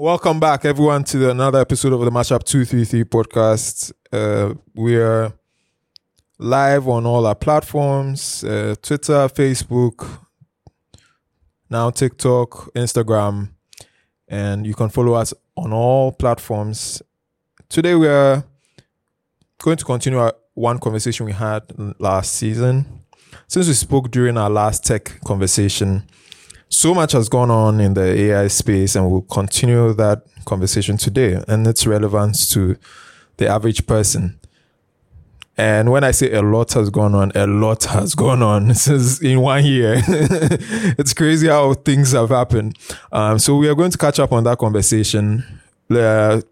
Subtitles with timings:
[0.00, 3.90] Welcome back, everyone, to another episode of the Mashup 233 podcast.
[4.12, 5.32] Uh, we're
[6.38, 10.20] live on all our platforms uh, Twitter, Facebook,
[11.68, 13.48] now TikTok, Instagram,
[14.28, 17.02] and you can follow us on all platforms.
[17.68, 18.44] Today, we are
[19.60, 21.64] going to continue our one conversation we had
[21.98, 22.86] last season.
[23.48, 26.04] Since we spoke during our last tech conversation,
[26.68, 31.42] so much has gone on in the AI space, and we'll continue that conversation today
[31.48, 32.76] and its relevance to
[33.36, 34.38] the average person.
[35.56, 39.20] And when I say a lot has gone on, a lot has gone on since
[39.20, 39.96] in one year.
[40.06, 42.78] it's crazy how things have happened.
[43.10, 45.44] Um, so we are going to catch up on that conversation,
[45.90, 46.42] uh,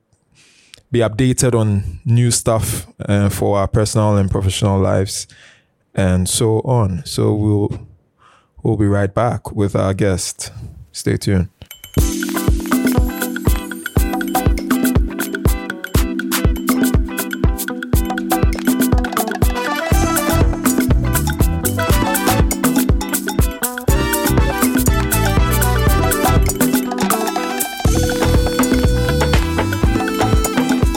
[0.90, 5.28] be updated on new stuff uh, for our personal and professional lives,
[5.94, 7.04] and so on.
[7.06, 7.86] So we'll
[8.66, 10.52] we'll be right back with our guest.
[10.90, 11.48] Stay tuned.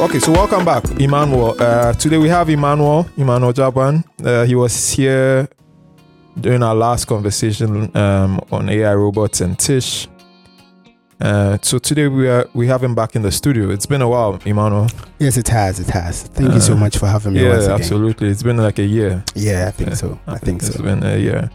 [0.02, 1.56] Okay, so welcome back, Emmanuel.
[1.59, 4.04] Uh, today we have Emmanuel, Emmanuel Jaban.
[4.26, 5.48] Uh, he was here
[6.42, 10.08] during our last conversation um, on AI robots and Tish.
[11.22, 13.70] Uh, so today we are we have him back in the studio.
[13.72, 14.88] It's been a while, Emmanuel.
[15.20, 15.78] Yes, it has.
[15.80, 16.23] It has.
[16.23, 17.44] Thank you so Uh, much for having me.
[17.44, 18.30] Yeah, absolutely.
[18.30, 19.22] It's been like a year.
[19.36, 20.20] Yeah, I think Yeah, so.
[20.28, 20.73] I, think, It's so.
[20.76, 21.50] It's been a year.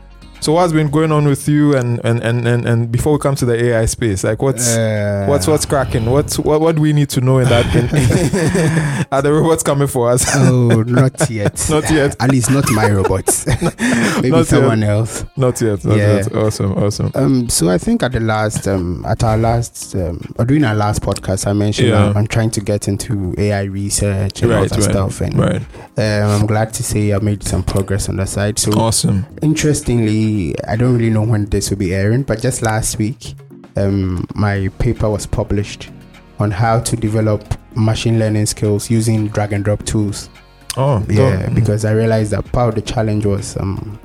[0.45, 3.35] So what's been going on with you and and and and, and before we come
[3.37, 6.05] to the AI space, like what's Uh, what's what's cracking?
[6.11, 7.65] What's what what do we need to know in that?
[7.75, 10.23] In, are the robots coming for us?
[10.37, 11.67] oh, not yet.
[11.71, 12.15] Not yet.
[12.21, 13.47] At least not my robots.
[14.17, 15.25] Maybe Not someone else.
[15.35, 15.83] Not yet.
[15.83, 16.17] Not Yeah.
[16.17, 16.37] yet.
[16.37, 16.73] Awesome.
[16.75, 17.11] Awesome.
[17.15, 20.75] Um, so I think at the last, um, at our last, um, or during our
[20.75, 22.05] last podcast, I mentioned Yeah.
[22.11, 24.83] I'm, I'm trying to get into AI research and all that Right.
[24.83, 25.63] stuff, and Right.
[25.97, 28.59] um, I'm glad to say I made some progress on the side.
[28.59, 29.25] So Awesome.
[29.41, 30.34] interestingly,
[30.69, 33.35] I don't really know when this will be airing, but just last week,
[33.77, 35.91] um, my paper was published
[36.39, 37.43] on how to develop
[37.77, 40.29] machine learning skills using drag and drop tools.
[40.77, 41.55] Oh, Yeah, dope.
[41.55, 43.99] because I realized that part of the challenge was um,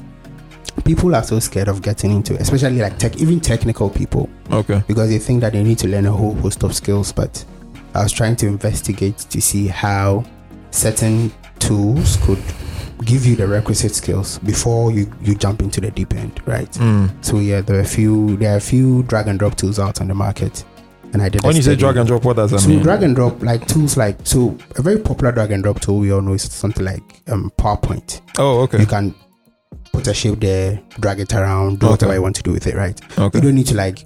[0.86, 4.84] people are so scared of getting into it, especially like tech, even technical people, Okay.
[4.88, 7.12] because they think that they need to learn a whole host of skills.
[7.12, 7.44] But
[7.96, 10.24] I was trying to investigate to see how
[10.72, 12.42] certain tools could
[13.06, 16.72] give you the requisite skills before you, you jump into the deep end, right?
[16.74, 17.12] Mm.
[17.24, 20.02] So yeah, there are a few there are a few drag and drop tools out
[20.02, 20.64] on the market,
[21.14, 21.44] and I did.
[21.44, 22.82] When you say drag and drop, what does that so mean?
[22.84, 26.12] drag and drop like tools like so a very popular drag and drop tool we
[26.12, 28.22] all know is something like um, PowerPoint.
[28.38, 28.80] oh, okay.
[28.80, 29.16] You can
[29.94, 31.92] put a shape there, drag it around, do Okay.
[31.94, 33.00] whatever you want to do with it, right?
[33.18, 33.38] Okay.
[33.38, 34.06] You don't need to like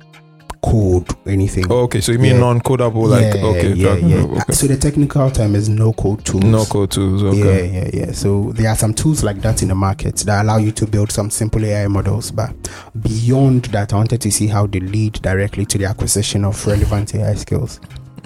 [0.63, 1.65] code anything.
[1.69, 1.99] Oh, okay.
[2.01, 2.39] So you mean Yeah.
[2.39, 4.17] non-codable, like yeah, okay, yeah, yeah.
[4.23, 4.53] okay.
[4.53, 6.43] So the technical term is no code tools.
[6.45, 7.21] No code tools.
[7.23, 7.67] Okay.
[7.69, 8.11] Yeah, yeah, yeah.
[8.13, 11.11] So there are some tools like that in the market that allow you to build
[11.11, 12.31] some simple AI models.
[12.31, 12.53] But
[13.01, 17.13] beyond that, I wanted to see how they lead directly to the acquisition of relevant
[17.15, 17.79] AI skills.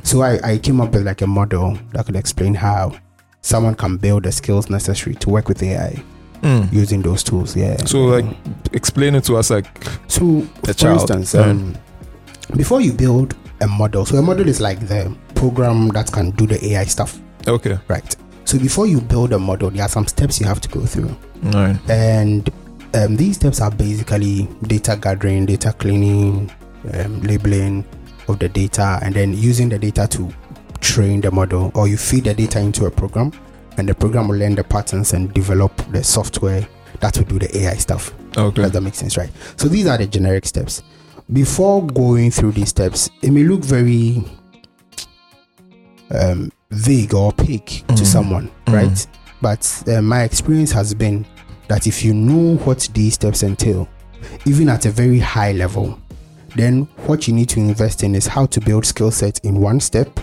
[0.03, 2.93] So I, I came up with like a model that could explain how
[3.41, 6.01] someone can build the skills necessary to work with AI
[6.43, 6.71] Mm.
[6.71, 7.55] using those tools.
[7.55, 7.77] Yeah.
[7.85, 8.23] So like,
[8.71, 9.65] explain it to us, like
[10.07, 11.75] so for child, instance, um,
[12.55, 16.45] before you build a model, so a model is like the program that can do
[16.47, 18.15] the AI stuff, okay, right?
[18.45, 21.15] So before you build a model, there are some steps you have to go through.
[21.45, 22.49] all right, and
[22.93, 26.49] um, these steps are basically data gathering, data cleaning,
[26.93, 27.83] um, labeling
[28.27, 30.31] of the data, and then using the data to
[30.79, 33.31] train the model, or you feed the data into a program,
[33.77, 36.65] and the program will learn the patterns and develop the software
[37.01, 38.13] that will do the AI stuff.
[38.37, 39.29] okay, Does that make sense, right?
[39.57, 40.83] So these are the generic steps.
[41.31, 44.23] Before going through these steps, it may look very
[46.11, 48.05] um, vague or opaque to Mhm.
[48.05, 48.73] someone, Mhm.
[48.73, 49.07] right?
[49.41, 51.25] But uh, my experience has been
[51.67, 53.89] that if you know what these steps entail,
[54.45, 55.99] even at a very high level,
[56.55, 59.81] then what you need to invest in is how to build skill set in one
[59.81, 60.19] step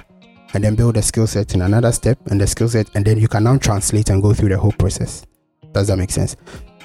[0.54, 3.18] and then build a skill set in another step and the skill set and then
[3.18, 5.26] you can now translate and go through the whole process
[5.72, 6.34] does that make sense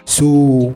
[0.05, 0.75] so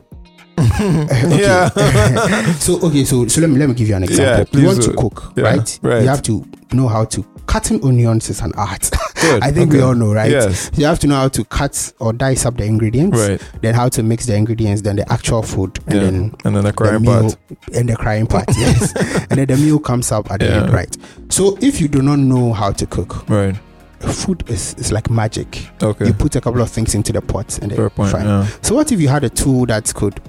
[0.80, 1.40] okay.
[1.42, 1.68] yeah,
[2.58, 4.82] so okay so so let me let me give you an example please you want
[4.82, 5.78] to cook Yeah, right?
[5.82, 6.02] right.
[6.02, 8.90] you have to know how to cutting onions is an art
[9.20, 11.92] Good, i think we all know right Yes, you have to know how to cut
[12.00, 15.42] or dice up the ingredients right, then how to mix the ingredients then the actual
[15.42, 16.00] food and Yeah.
[16.00, 17.36] then and then the the crying meal part.
[17.74, 18.94] and the crying part yes
[19.30, 20.62] and then the meal comes up at the Yeah.
[20.64, 20.96] end right
[21.28, 23.56] so if you do not know how to cook Right.
[24.00, 26.06] food is, is like magic Okay.
[26.06, 28.12] you put a couple of things into the pot and then Fair point.
[28.12, 28.46] Yeah.
[28.62, 30.20] so what if you had a tool that could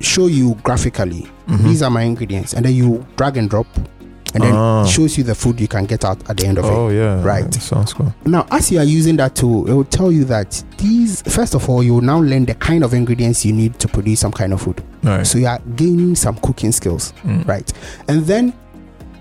[0.00, 1.64] show you graphically Mhm.
[1.64, 3.66] these are my ingredients and then you drag and drop
[4.34, 4.84] and then Ah.
[4.86, 6.70] shows you the food you can get out at the end of it.
[6.70, 7.20] Oh yeah.
[7.22, 7.52] Right.
[7.54, 8.14] Sounds cool.
[8.24, 11.68] Now, as you are using that tool, it will tell you that these, first of
[11.68, 14.52] all, you will now learn the kind of ingredients you need to produce some kind
[14.52, 14.80] of food.
[15.02, 15.26] Right.
[15.26, 17.46] So you are gaining some cooking skills, Mm.
[17.48, 17.72] right?
[18.06, 18.52] And then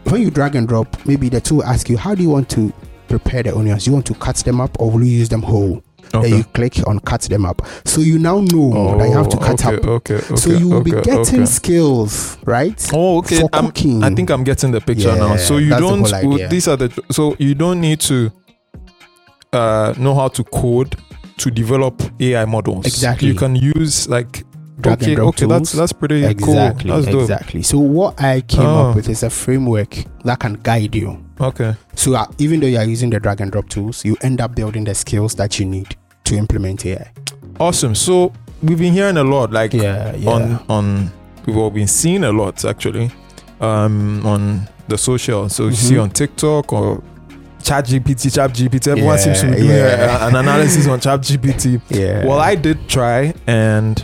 [0.04, 2.48] when you drag and drop, maybe the tool will ask you, how do you want
[2.50, 2.72] to
[3.08, 3.88] prepare the onions?
[3.88, 5.82] You want to cut them up or will you use them whole?
[6.12, 7.62] Then you click on cut them up.
[7.86, 9.86] So you now know that you have to Oh, cut okay, up.
[9.86, 10.16] Okay.
[10.16, 10.36] Okay.
[10.36, 11.46] so you will be getting okay.
[11.46, 12.90] skills, right?
[12.94, 13.40] Oh, okay.
[13.42, 14.04] For I'm- cooking.
[14.04, 15.36] I think I'm getting the picture now.
[15.38, 16.12] So you don't.
[16.14, 16.48] idea.
[16.50, 16.90] These are the.
[17.12, 18.32] So you don't need to
[19.54, 20.96] uh, know how to code
[21.38, 22.86] to develop AI models.
[22.86, 23.28] Exactly.
[23.30, 24.44] You can use like.
[24.82, 25.16] Drag and okay.
[25.16, 25.46] drop Okay.
[25.46, 25.80] That's tools.
[25.80, 27.02] that's pretty Exactly, cool.
[27.02, 27.64] That's exactly.
[27.64, 28.90] So what I came Oh.
[28.90, 31.24] up with is a framework that can guide you.
[31.42, 31.76] Okay.
[31.96, 34.56] So uh, even though you are using the drag and drop tools, you end up
[34.56, 35.96] building the skills that you need
[36.26, 37.12] to implement AI.
[37.60, 37.96] Awesome.
[37.96, 38.32] So
[38.64, 40.30] we've been hearing a lot, like Yeah, yeah.
[40.30, 41.12] on on
[41.46, 43.12] we've all been seeing a lot actually,
[43.60, 45.50] um, on the social.
[45.50, 46.04] So you see Mhm.
[46.04, 47.02] on TikTok or
[47.64, 48.88] ChatGPT, ChatGPT.
[48.88, 50.24] Everyone Yeah, seems to be doing yeah.
[50.26, 51.82] a- an analysis on ChatGPT.
[51.90, 52.26] yeah.
[52.26, 54.04] Well, I did try, and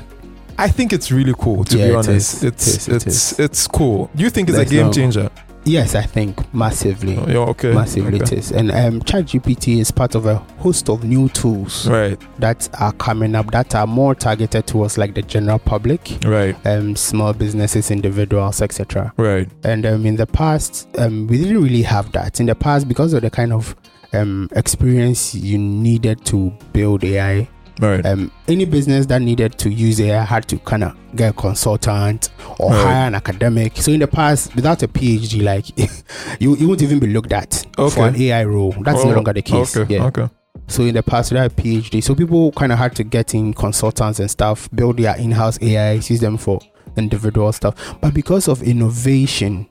[0.57, 1.63] I think it's really cool.
[1.65, 2.43] To Yeah, be it honest, is.
[2.43, 3.39] it's It is, it it's is.
[3.39, 4.09] it's cool.
[4.15, 5.29] Do you think it's There's a game no- changer?
[5.65, 7.17] yes, I think massively.
[7.17, 7.73] Oh, yeah, okay.
[7.73, 8.35] Massively okay.
[8.35, 8.51] it is.
[8.51, 13.33] And um, ChatGPT is part of a host of new tools Right, that are coming
[13.35, 18.61] up that are more targeted towards like the general public, right, um, small businesses, individuals,
[18.61, 19.11] etc.
[19.17, 19.49] right.
[19.63, 22.39] And um, in the past, um, we didn't really have that.
[22.39, 23.75] In the past, because of the kind of
[24.13, 27.49] um, experience you needed to build AI,
[27.79, 28.05] Right.
[28.05, 32.29] um, any business that needed to use AI had to kind of get a consultant
[32.59, 32.83] or Right.
[32.83, 33.77] hire an academic.
[33.77, 35.67] So in the past, without a PhD, like
[36.39, 37.93] you, you won't even be looked at Okay.
[37.95, 38.71] for an AI role.
[38.79, 39.75] That's no Oh, longer the case.
[39.75, 40.05] Okay, Yeah.
[40.05, 40.29] okay.
[40.67, 43.53] So in the past, without a PhD, so people kind of had to get in
[43.53, 46.59] consultants and stuff, build their in-house AI, use them for
[46.97, 47.75] individual stuff.
[48.01, 49.67] But because of innovation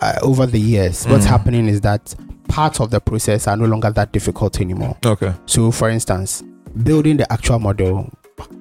[0.00, 1.30] uh, over the years, what's Mm.
[1.30, 2.14] happening is that
[2.48, 4.96] parts of the process are no longer that difficult anymore.
[5.04, 5.32] Okay.
[5.46, 6.42] So, for instance,
[6.82, 8.10] building the actual model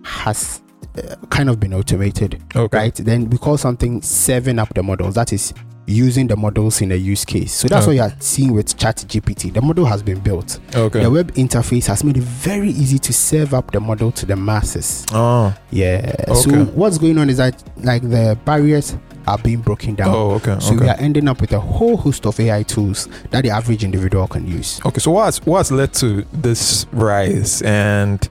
[0.04, 0.62] has
[0.98, 2.78] uh, kind of been automated, Okay.
[2.78, 2.96] right?
[2.96, 5.16] Then we call something serving up the models.
[5.16, 5.54] That is
[5.88, 7.52] using the models in a use case.
[7.54, 9.52] So that's what you are seeing with ChatGPT.
[9.54, 10.60] The model has been built.
[10.76, 11.02] Okay.
[11.02, 14.36] The web interface has made it very easy to serve up the model to the
[14.36, 15.06] masses.
[15.12, 15.54] Oh.
[15.72, 16.14] Yeah.
[16.30, 16.34] Okay.
[16.36, 18.96] So what's going on is that like the barriers
[19.32, 20.10] are being broken down.
[20.14, 20.32] Oh.
[20.32, 20.58] Okay.
[20.60, 23.84] So we are ending up with a whole host of AI tools that the average
[23.84, 24.82] individual can use.
[24.86, 25.00] Okay.
[25.00, 28.28] So what's what's led to this rise, and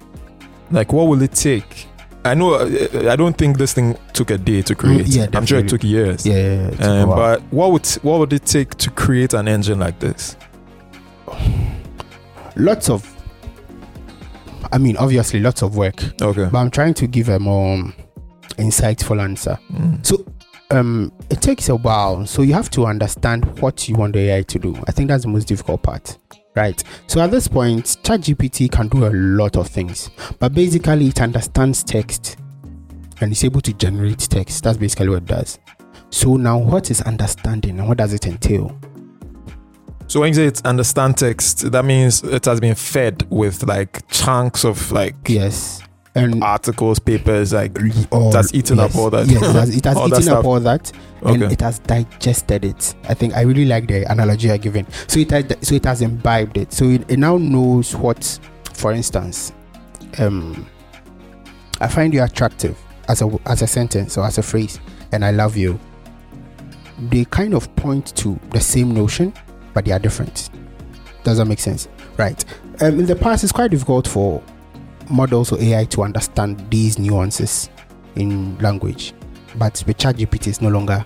[0.70, 1.87] like what will it take?
[2.25, 2.55] I know.
[2.56, 5.06] I don't think this thing took a day to create.
[5.06, 6.26] Mm, yeah, I'm sure it took years.
[6.26, 6.35] Yeah.
[6.35, 9.79] yeah, yeah, took Um, but what would what would it take to create an engine
[9.79, 10.37] like this?
[12.56, 13.06] lots of
[14.73, 16.02] I mean obviously lots of work.
[16.20, 16.49] Okay.
[16.50, 17.85] But I'm trying to give a more
[18.58, 19.58] insightful answer.
[19.73, 20.05] Mm.
[20.05, 20.25] So
[20.71, 22.27] um it takes a while.
[22.27, 24.77] So you have to understand what you want the AI to do.
[24.87, 26.19] I think that's the most difficult part.
[26.57, 26.83] Right.
[27.07, 30.11] So at this point, ChatGPT can do a lot of things.
[30.39, 32.39] But basically it understands text
[33.21, 34.65] and it's able to generate text.
[34.65, 35.59] That's basically what it does.
[36.11, 38.77] So now what is understanding and what does it entail?
[40.09, 44.09] So when you say it's understand text, that means it has been fed with like
[44.11, 45.83] chunks of like Yes.
[46.25, 47.77] And articles, papers, like
[48.11, 49.27] all, That's eaten up all that.
[49.27, 51.53] Yes, it has, it has All eaten up all that, and okay.
[51.53, 52.95] it has digested it.
[53.05, 54.87] I think I really like the analogy I given.
[55.09, 56.73] So it has, so it has imbibed it.
[56.73, 58.39] So it, it now knows what,
[58.75, 59.53] for instance,
[60.19, 60.67] um,
[61.81, 64.81] I find you attractive as a as a sentence or as a phrase,
[65.12, 65.79] and I love you.
[67.09, 69.33] They kind of point to the same notion,
[69.73, 70.50] but they are different.
[71.25, 71.89] Does that make sense?
[72.17, 72.45] Right.
[72.81, 74.43] Um, in the past, it's quite difficult for
[75.11, 77.69] models or AI to understand these nuances
[78.17, 79.12] in language.
[79.57, 81.05] But with ChatGPT, it's no longer,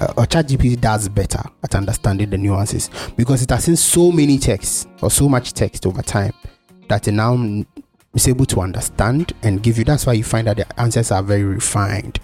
[0.00, 4.38] uh, or ChatGPT does better at understanding the nuances because it has seen so many
[4.38, 6.32] texts or so much text over time
[6.88, 7.34] that it now
[8.14, 9.84] is able to understand and give you.
[9.84, 12.20] That's why you find that the answers are very refined.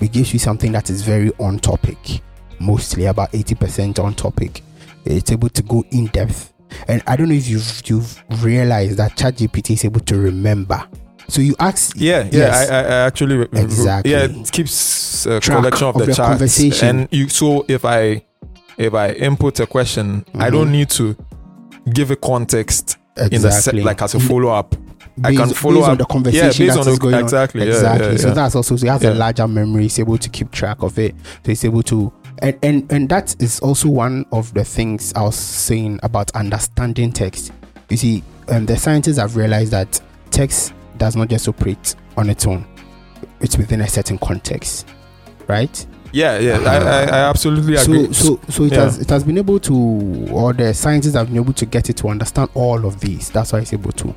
[0.00, 2.22] It gives you something that is very on topic,
[2.58, 4.62] mostly about 80% on topic.
[5.04, 6.52] It's able to go in depth.
[6.88, 10.82] And I don't know if you've you've realized that ChatGPT is able to remember.
[11.28, 12.38] So you ask Yeah, yeah.
[12.38, 12.70] Yes.
[12.70, 14.10] I, I, I actually Exactly.
[14.12, 16.88] Yeah, it keeps a Track collection of, of the, the conversation.
[17.00, 17.28] and you.
[17.28, 18.22] So if I
[18.78, 20.52] if I input a question, I Mhm.
[20.52, 21.16] don't need to
[21.92, 22.96] give a context
[23.30, 24.74] in the set, like as a follow up.
[25.22, 25.98] I can follow based on up.
[25.98, 27.60] the Yeah, conversation based that on is the going exactly.
[27.60, 27.66] on.
[27.68, 28.10] Yeah, Exactly.
[28.12, 28.34] yeah, So yeah.
[28.34, 29.10] that's also so it has Yeah.
[29.10, 29.84] a larger memory.
[29.86, 31.14] It's able to keep track of it.
[31.44, 32.10] So it's able to
[32.42, 37.12] and, and and that is also one of the things I was saying about understanding
[37.12, 37.52] text.
[37.88, 42.46] You see, um, the scientists have realized that text does not just operate on its
[42.46, 42.66] own;
[43.40, 44.86] it's within a certain context,
[45.46, 45.86] right?
[46.12, 48.12] Yeah, yeah, I, I, I absolutely agree.
[48.12, 48.84] So, so, so it Yeah.
[48.84, 49.74] has it has been able to,
[50.32, 53.30] or the scientists have been able to get it to understand all of these.
[53.30, 54.14] That's why it's able to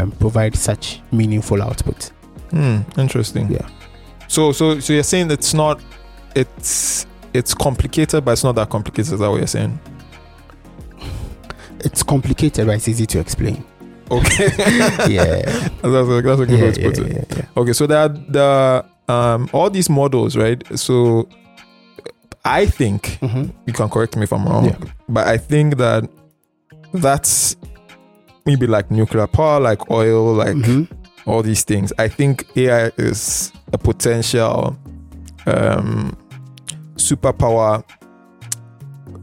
[0.00, 2.10] um, provide such meaningful output.
[2.50, 3.52] Hmm, interesting.
[3.52, 3.68] Yeah.
[4.26, 5.80] So, so, so you're saying it's not,
[6.34, 9.14] it's, it's complicated, but it's not that complicated.
[9.14, 9.78] Is that what you're saying?
[11.80, 13.64] It's complicated, but it's easy to explain.
[14.10, 14.46] Okay,
[15.08, 15.42] yeah,
[15.82, 17.26] that's, a, that's a good yeah, way to yeah, put it.
[17.36, 17.44] yeah.
[17.56, 20.62] Okay, so that the um all these models, right?
[20.78, 21.28] So,
[22.44, 23.52] I think Mhm.
[23.66, 24.74] you can correct me if I'm wrong,
[25.08, 26.08] but I think that
[26.92, 27.56] that's
[28.44, 30.88] maybe like nuclear power, like oil, like Mhm.
[31.26, 31.92] all these things.
[31.98, 34.76] I think AI is a potential
[35.46, 36.16] um,
[37.02, 37.84] superpower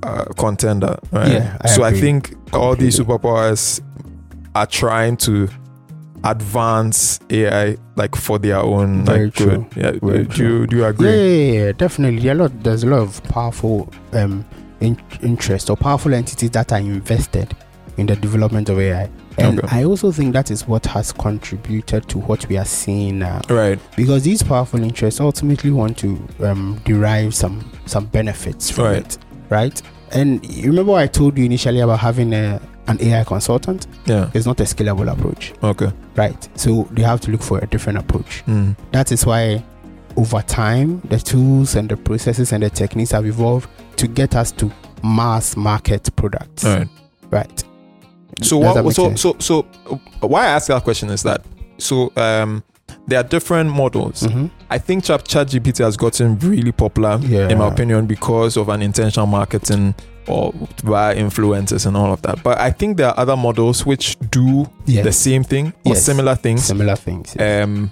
[0.03, 0.97] uh, contender.
[1.11, 1.31] Right?
[1.33, 3.81] Yeah, I so I agree think all these superpowers
[4.55, 5.47] are trying to
[6.23, 9.67] advance AI like for their own Very like true.
[9.73, 9.77] good.
[9.77, 11.07] Yeah, Very do you do you agree?
[11.09, 12.21] yeah, yeah, yeah, definitely.
[12.21, 14.45] There are a lot, there's a lot of powerful um,
[14.81, 17.55] in, interest or powerful entities that are invested
[17.99, 19.09] in the development of AI.
[19.37, 19.79] And Okay.
[19.79, 23.41] I also think that is what has contributed to what we are seeing now.
[23.49, 23.79] Right.
[23.95, 28.97] Because these powerful interests ultimately want to um, derive some some benefits from Right.
[28.97, 29.17] it,
[29.49, 29.81] right?
[30.11, 33.87] And you remember what I told you initially about having a, an AI consultant?
[34.07, 34.29] Yeah.
[34.33, 35.91] It's not a scalable approach, Okay.
[36.15, 36.49] right?
[36.55, 38.43] So they have to look for a different approach.
[38.47, 38.75] Mm.
[38.91, 39.63] That is why
[40.17, 44.51] over time the tools and the processes and the techniques have evolved to get us
[44.53, 44.71] to
[45.03, 46.63] mass market products.
[46.65, 46.87] Right.
[47.31, 47.63] Right.
[48.41, 48.93] So what?
[48.95, 49.61] So so so
[50.21, 51.41] why I ask that question is that
[51.77, 52.63] so um
[53.07, 54.23] there are different models.
[54.23, 54.49] Mhm.
[54.69, 57.49] I think Chat ChatGPT has gotten really popular, Yeah.
[57.49, 59.93] in my opinion, because of an intentional marketing
[60.27, 60.53] or
[60.83, 62.41] by influencers and all of that.
[62.43, 65.03] But I think there are other models which do Yeah.
[65.03, 66.03] the same thing or Yes.
[66.03, 66.65] similar things.
[66.65, 67.35] Similar things.
[67.39, 67.63] yeah.
[67.63, 67.91] Um,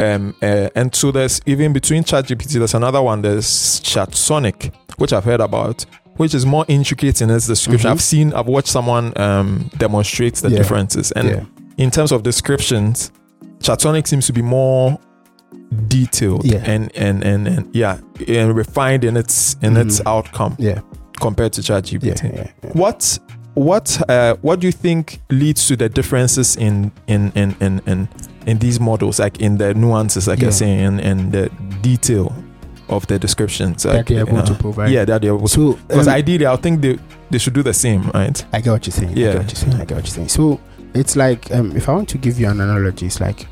[0.00, 3.22] um, uh, and so there's even between ChatGPT, there's another one.
[3.22, 5.84] There's ChatSonic, which I've heard about,
[6.16, 7.88] which is more intricate in its description.
[7.88, 7.92] Mhm.
[7.92, 10.58] I've seen, I've watched someone um, demonstrate the Yeah.
[10.58, 11.40] differences, and yeah.
[11.76, 13.10] in terms of descriptions,
[13.60, 14.98] ChatSonic seems to be more
[15.88, 16.58] detailed Yeah.
[16.64, 20.06] and, and and and yeah, and refined in its in its Mhm.
[20.10, 20.80] outcome Yeah.
[21.20, 21.62] compared to.
[21.62, 22.48] ChatGPT.
[22.74, 23.18] What
[23.54, 28.08] what uh, what do you think leads to the differences in in in in in,
[28.46, 30.44] in these models, like in the nuances, like Yeah.
[30.46, 31.50] you're saying, and, and the
[31.82, 32.32] detail
[32.96, 34.90] of the descriptions That like, they're able uh, to provide.
[34.90, 35.48] Yeah, that they're able to.
[35.48, 36.98] So Because um, ideally, I think they
[37.30, 38.44] they should do the same, right?
[38.52, 39.10] I get what you're saying.
[39.10, 39.32] I Yeah.
[39.32, 39.74] get what you're saying.
[39.74, 40.28] I get what you're saying.
[40.28, 40.60] So
[40.94, 43.46] it's like um, if I want to give you an analogy, it's like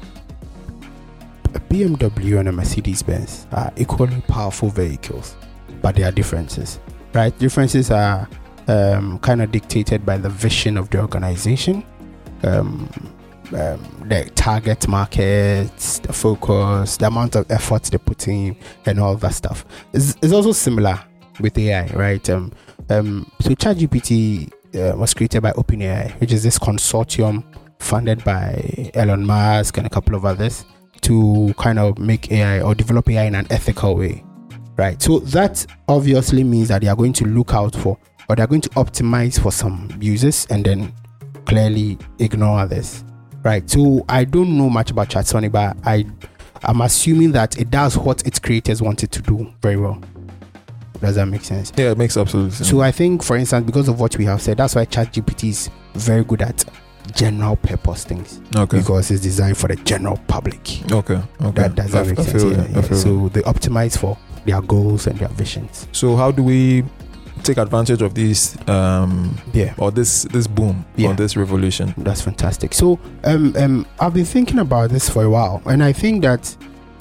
[1.54, 5.36] a BMW and a Mercedes Benz are equally powerful vehicles,
[5.82, 6.78] but there are differences,
[7.12, 7.36] right?
[7.38, 8.28] Differences are
[8.68, 11.84] um, kind of dictated by the vision of the organization,
[12.44, 12.88] um,
[13.54, 18.56] um, the target markets, the focus, the amount of effort they put in,
[18.86, 19.64] and all that stuff.
[19.92, 21.00] It's, it's also similar
[21.40, 22.28] with AI, right?
[22.30, 22.52] Um,
[22.90, 27.44] um, so ChatGPT uh, was created by OpenAI, which is this consortium
[27.78, 30.64] funded by Elon Musk and a couple of others
[31.02, 34.24] to kind of make AI or develop AI in an ethical way,
[34.76, 35.00] right?
[35.02, 38.60] So that obviously means that they are going to look out for or they're going
[38.62, 40.92] to optimize for some users and then
[41.44, 43.04] clearly ignore others,
[43.42, 43.68] right?
[43.68, 46.06] So I don't know much about ChatSonic, but I
[46.64, 50.00] I'm assuming that it does what its creators wanted to do very well.
[51.00, 51.72] Does that make sense?
[51.76, 52.70] Yeah, it makes absolute sense.
[52.70, 55.70] So I think, for instance, because of what we have said, that's why ChatGPT is
[55.94, 56.64] very good at
[57.16, 60.60] general purpose things okay, because it's designed for the general public.
[60.92, 61.50] okay, okay.
[61.62, 62.44] That does that I- make I sense?
[62.44, 62.82] Yeah, yeah.
[62.96, 65.88] So they optimize for their goals and their visions.
[65.90, 66.84] So how do we
[67.44, 71.10] take advantage of this um Yeah, or this this boom Yeah.
[71.10, 71.94] or this revolution?
[71.98, 72.72] that's fantastic.
[72.74, 76.56] So um, um, I've been thinking about this for a while, and I think that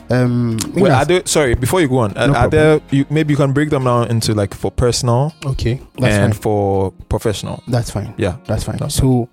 [0.09, 2.49] um, Well, are there, sorry, before you go on, No are problem.
[2.51, 6.33] there you, maybe you can break them down into like for personal okay, that's and
[6.33, 6.41] fine.
[6.41, 7.63] for professional?
[7.67, 8.13] That's fine.
[8.17, 8.35] Yeah.
[8.45, 8.75] That's fine.
[8.77, 9.29] That's so,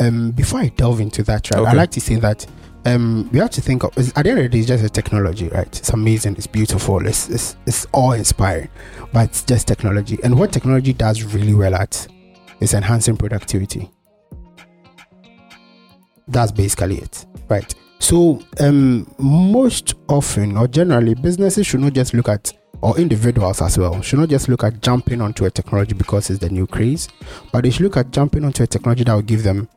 [0.00, 2.46] um, before I delve into that, right, I like to say that
[2.84, 4.88] um, we have to think of at the end of the day, it's just a
[4.88, 5.66] technology, right?
[5.66, 8.68] It's amazing, it's beautiful, it's it's, it's all inspiring,
[9.12, 10.18] but it's just technology.
[10.24, 12.06] And what technology does really well at
[12.60, 13.90] is enhancing productivity.
[16.28, 17.74] That's basically it, right?
[17.98, 23.78] So, um, most often or generally, businesses should not just look at or individuals as
[23.78, 27.08] well should not just look at jumping onto a technology because it's the new craze
[27.52, 29.68] but they should look at jumping onto a technology that will give them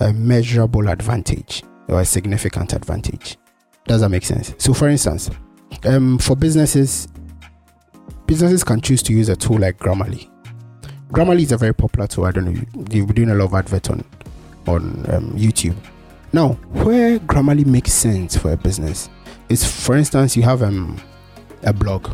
[0.00, 3.36] a measurable advantage or a significant advantage.
[3.86, 4.54] Does that make sense?
[4.58, 5.30] So, for instance,
[5.84, 7.08] um, for businesses,
[8.26, 10.30] businesses can choose to use a tool like Grammarly.
[11.08, 12.24] Grammarly is a very popular tool.
[12.26, 12.60] I don't know.
[12.90, 14.04] You've been doing a lot of advert on
[14.66, 15.76] on um, YouTube.
[16.32, 16.50] Now,
[16.84, 19.08] where Grammarly makes sense for a business
[19.48, 21.00] is, for instance, you have um,
[21.64, 22.06] a blog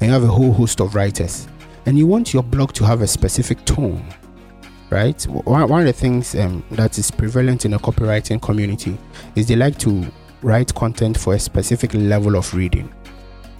[0.00, 1.48] and you have a whole host of writers,
[1.86, 4.04] and you want your blog to have a specific tone,
[4.90, 5.22] right?
[5.24, 8.98] One, one of the things um, that is prevalent in the copywriting community
[9.34, 10.06] is they like to
[10.42, 12.92] write content for a specific level of reading.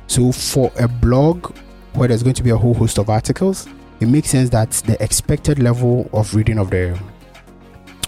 [0.06, 1.56] So for a blog
[1.94, 3.66] where there's going to be a whole host of articles,
[4.00, 6.98] it makes sense that the expected level of reading of the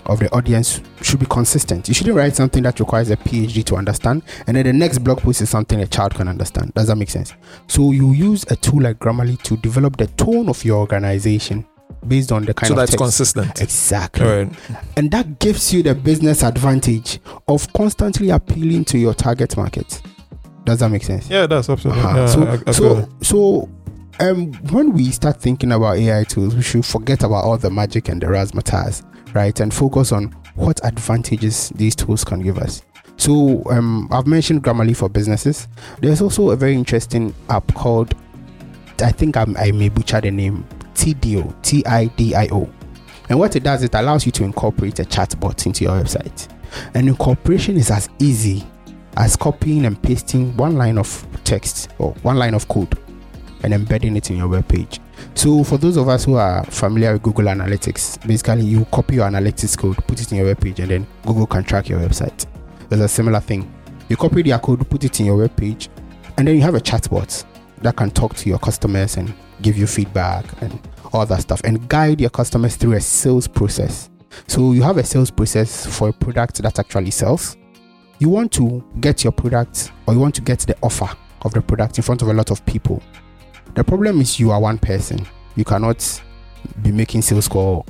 [0.07, 1.89] of the audience should be consistent.
[1.89, 5.19] You shouldn't write something that requires a PhD to understand, and then the next blog
[5.19, 6.73] post is something a child can understand.
[6.75, 7.35] Does that make sense?
[7.67, 11.67] So you use a tool like Grammarly to develop the tone of your organization
[12.07, 13.03] based on the kind so of that's text.
[13.03, 13.61] consistent.
[13.61, 14.25] Exactly.
[14.27, 14.53] Right.
[14.97, 20.01] And that gives you the business advantage of constantly appealing to your target market.
[20.65, 21.29] Does that make sense?
[21.31, 22.03] Yeah, that's absolutely.
[22.03, 22.17] Uh-huh.
[22.19, 23.71] Yeah, so, I- I so, so,
[24.21, 28.09] um, when we start thinking about AI tools, we should forget about all the magic
[28.09, 29.59] and the razzmatazz, right?
[29.61, 32.83] And focus on what advantages these tools can give us.
[33.19, 35.69] So, um, I've mentioned Grammarly for businesses.
[36.01, 38.15] There's also a very interesting app called,
[39.03, 40.67] I think I'm, I may butcher the name,
[40.97, 42.69] Tidio, T I D I O.
[43.29, 46.49] And what it does, it allows you to incorporate a chatbot into your website.
[46.95, 48.65] And incorporation is as easy
[49.17, 52.99] as copying and pasting one line of text or one line of code
[53.63, 55.01] and embedding it in your web page.
[55.35, 59.29] So, for those of us who are familiar with Google Analytics, basically you copy your
[59.29, 62.47] analytics code, put it in your web page, and then Google can track your website.
[62.89, 63.73] There's a similar thing.
[64.09, 65.89] You copy their code, put it in your web page,
[66.37, 67.45] and then you have a chatbot
[67.83, 70.79] that can talk to your customers and give you feedback and
[71.13, 74.11] all that stuff and guide your customers through a sales process.
[74.49, 77.57] So, you have a sales process for a product that actually sells
[78.19, 81.09] you want to get your product or you want to get the offer
[81.43, 83.03] of the product in front of a lot of people.
[83.75, 85.27] The problem is you are one person.
[85.55, 86.23] You cannot
[86.83, 87.87] be making sales call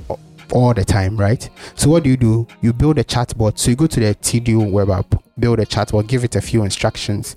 [0.51, 1.49] all the time, right?
[1.75, 2.47] So what do you do?
[2.61, 3.57] You build a chatbot.
[3.57, 6.63] So you go to the Tidio web app, build a chatbot, give it a few
[6.63, 7.35] instructions.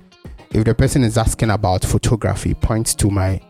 [0.53, 3.41] If the person is asking about photography, point to my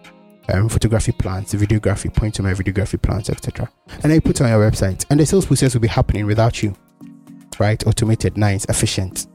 [0.49, 3.71] um, photography plans, videography, point to my videography plans, etc.
[4.03, 6.63] And you put it on your website, and the sales process will be happening without
[6.63, 6.75] you
[7.61, 7.87] right?
[7.87, 9.29] Automated, nice, efficient.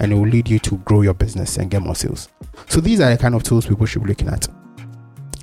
[0.00, 2.30] And it will lead you to grow your business and get more sales.
[2.66, 4.48] So these are the kind of tools people should be looking at.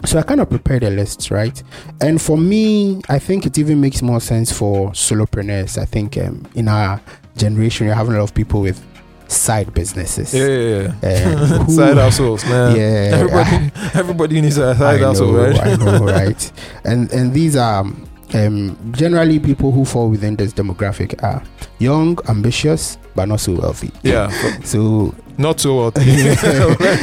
[0.06, 1.62] So I kind of prepared a list, right?
[2.02, 5.78] And for me, I think it even makes more sense for solopreneurs.
[5.78, 7.00] I think um, in our
[7.36, 8.84] generation, you're having a lot of people with
[9.28, 10.34] side businesses.
[10.34, 11.60] Yeah, yeah, yeah.
[11.62, 12.76] Uh, side households, man.
[12.76, 15.60] Yeah, Everybody, everybody needs a side I household, right?
[15.68, 16.52] I know, right?
[16.84, 17.86] And and these are
[18.34, 21.42] um, generally people who fall within this demographic are
[21.80, 23.92] young, ambitious, but not so wealthy.
[24.04, 24.30] yeah,
[24.64, 26.02] So not so wealthy.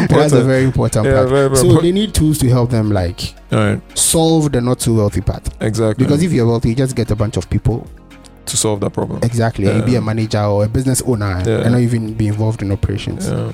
[0.08, 1.28] that's a very important Yeah, part.
[1.28, 1.82] very, very so important.
[1.82, 5.48] they need tools to help them like right, solve the not so wealthy part.
[5.60, 6.04] exactly.
[6.04, 7.86] Because if you're wealthy, you just get a bunch of people.
[8.46, 9.20] To solve that problem.
[9.22, 9.66] Exactly.
[9.66, 11.62] and You be a manager or a business owner Yeah.
[11.62, 13.28] and not even be involved in operations.
[13.28, 13.52] Yeah.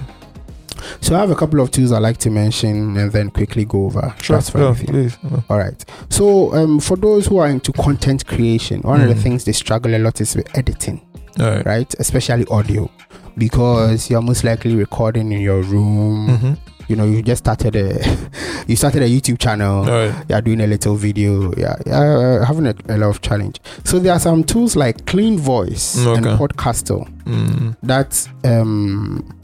[1.03, 3.85] So I have a couple of tools I like to mention and then quickly go
[3.87, 4.15] over.
[4.21, 5.19] Sure, That's fine yeah, please.
[5.23, 5.41] Yeah.
[5.51, 5.85] All right.
[6.09, 9.23] So, um, for those who are into content creation, one of the Mm.
[9.23, 11.03] things they struggle a lot is with editing,
[11.39, 11.65] right.
[11.67, 11.95] right?
[11.99, 12.91] Especially audio,
[13.37, 16.29] because you're most likely recording in your room.
[16.29, 16.53] Mm-hmm.
[16.91, 18.29] You know, you just started a,
[18.67, 19.85] you started a YouTube channel.
[19.85, 20.13] Right.
[20.29, 21.53] You're doing a little video.
[21.57, 23.61] Yeah, yeah, having a, a lot of challenge.
[23.85, 27.77] So there are some tools like Clean Voice and Podcastle Mm.
[27.85, 29.39] that um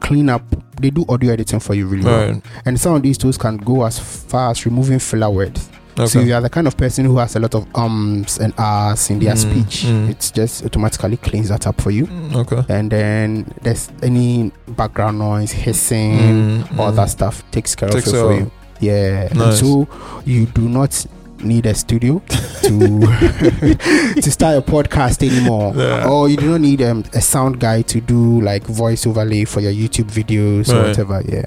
[0.00, 0.42] clean up.
[0.80, 2.42] They do audio editing for you really All well.
[2.64, 5.68] And some of these tools can go as far as removing filler words.
[6.06, 9.10] So you are the kind of person who has a lot of ums and ahs
[9.10, 10.08] in their Mm, speech, mm.
[10.10, 12.06] it's just automatically cleans that up for you.
[12.06, 12.64] Mm, Okay.
[12.72, 16.96] And then there's any background noise, hissing, Mm, all mm.
[16.96, 18.50] that stuff takes care Takes of it for you.
[18.80, 19.26] Yeah.
[19.30, 19.60] And Nice.
[19.60, 19.88] so
[20.24, 21.06] you do not
[21.42, 22.20] need a studio
[22.62, 22.78] to
[24.22, 25.72] to start a podcast anymore.
[25.76, 26.08] Yeah.
[26.08, 29.60] Or you do not need um, a sound guy to do like voice overlay for
[29.60, 31.22] your YouTube videos or whatever.
[31.26, 31.46] Yeah.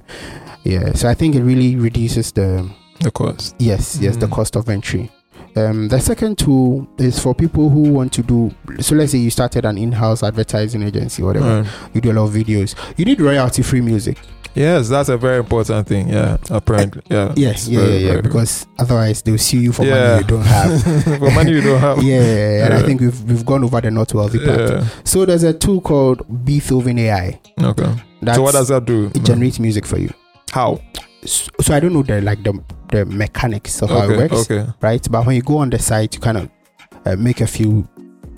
[0.63, 0.93] Yeah.
[0.93, 2.69] So I think it really reduces the
[3.01, 3.55] The cost.
[3.59, 4.31] Yes, yes, the Mm.
[4.31, 5.09] cost of entry.
[5.55, 8.51] Um, the second tool is for people who want to do.
[8.79, 11.61] So let's say you started an in-house advertising agency, whatever.
[11.63, 11.67] Right.
[11.93, 12.73] You do a lot of videos.
[12.97, 14.17] You need royalty-free music.
[14.53, 16.09] Yes, that's a very important thing.
[16.09, 17.01] Yeah, apparently.
[17.09, 17.33] Yeah.
[17.37, 18.09] Yes, yeah, very, yeah, yeah.
[18.11, 19.95] very- Because otherwise they'll sue you for Yeah.
[20.09, 20.83] money you don't have.
[21.19, 22.03] For money you don't have.
[22.03, 22.15] yeah,
[22.59, 24.83] yeah, and I think we've we've gone over the not wealthy part.
[25.05, 27.39] So there's a tool called Beatoven AI.
[27.61, 27.93] Okay.
[28.21, 29.09] That's, so what does that do?
[29.15, 30.11] it generates music for you.
[30.51, 30.79] How?
[31.23, 32.59] So, so I don't know the like the
[32.91, 34.67] the mechanics of how it works, Okay.
[34.81, 35.05] right?
[35.09, 36.49] But when you go on the site, you kind of
[37.05, 37.87] uh, make a few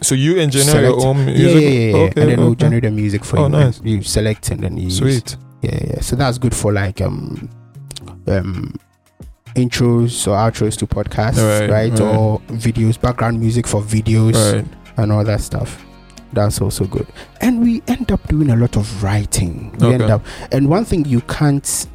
[0.01, 1.61] So you engineer Select- your own Yeah, music?
[1.63, 1.95] yeah, yeah, yeah.
[2.03, 2.21] Okay.
[2.21, 3.49] and then we'll generate the music for Oh, you.
[3.49, 3.79] nice.
[3.83, 4.97] You select and then you use.
[4.97, 5.37] Sweet.
[5.61, 6.01] Yeah, yeah.
[6.01, 7.49] So that's good for like um
[8.27, 8.75] um
[9.55, 11.91] intros or outros to podcasts, Right, right?
[11.91, 11.99] right.
[12.01, 14.65] Or videos, background music for videos Right.
[14.97, 15.85] and all that stuff.
[16.33, 17.07] That's also good.
[17.41, 19.73] And we end up doing a lot of writing.
[19.79, 21.87] We end up and one thing you can't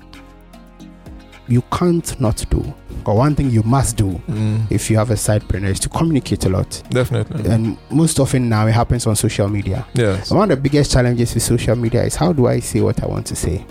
[1.48, 2.62] you can't not do,
[3.06, 4.66] or one thing you must do Mm.
[4.70, 6.82] if you have a sidepreneur is to communicate a lot.
[6.90, 7.50] Definitely.
[7.50, 9.86] And most often now it happens on social media.
[9.94, 10.30] yes.
[10.30, 13.06] One of the biggest challenges with social media is how do I say what I
[13.06, 13.64] want to say?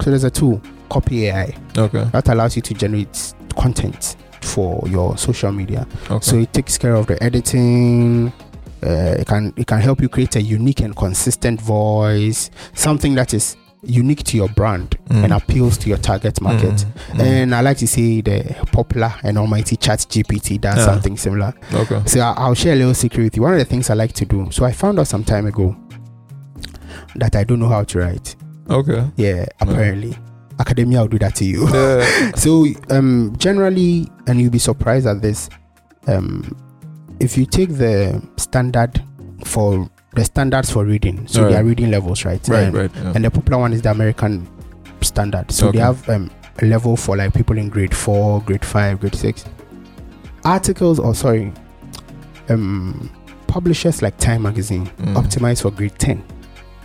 [0.00, 0.60] So there's a tool,
[0.90, 2.04] Copy AI, Okay.
[2.12, 5.86] that allows you to generate content for your social media.
[6.10, 6.20] Okay.
[6.24, 8.32] So it takes care of the editing.
[8.82, 13.32] Uh, it can it can help you create a unique and consistent voice, something that
[13.32, 13.56] is
[13.86, 15.24] unique to your brand Mm.
[15.24, 16.72] and appeals to your target market.
[16.74, 16.86] Mm.
[17.12, 17.20] Mm.
[17.20, 20.84] And I like to say the popular and almighty Chat GPT does Yeah.
[20.86, 21.52] something similar.
[21.72, 22.02] okay.
[22.06, 23.42] So I'll share a little secret with you.
[23.42, 24.48] One of the things I like to do.
[24.50, 25.76] So I found out some time ago
[27.16, 28.36] that I don't know how to write.
[28.68, 29.04] Okay.
[29.16, 30.16] Yeah, apparently.
[30.58, 31.68] Academia will do that to you.
[31.68, 32.32] Yeah.
[32.36, 35.50] so um generally and you'll be surprised at this
[36.06, 36.56] um
[37.20, 39.02] if you take the standard
[39.44, 41.50] for the standards for reading so Right.
[41.52, 42.64] there are reading levels right right.
[42.64, 42.90] and, Right.
[42.94, 43.12] Yeah.
[43.14, 44.46] and the popular one is the american
[45.00, 45.78] standard so Okay.
[45.78, 46.30] they have um,
[46.62, 49.44] a level for like people in grade 4 grade 5 grade 6
[50.44, 51.52] articles or sorry
[52.48, 53.10] um
[53.46, 55.14] publishers like time magazine Mm.
[55.14, 56.22] optimize for grade 10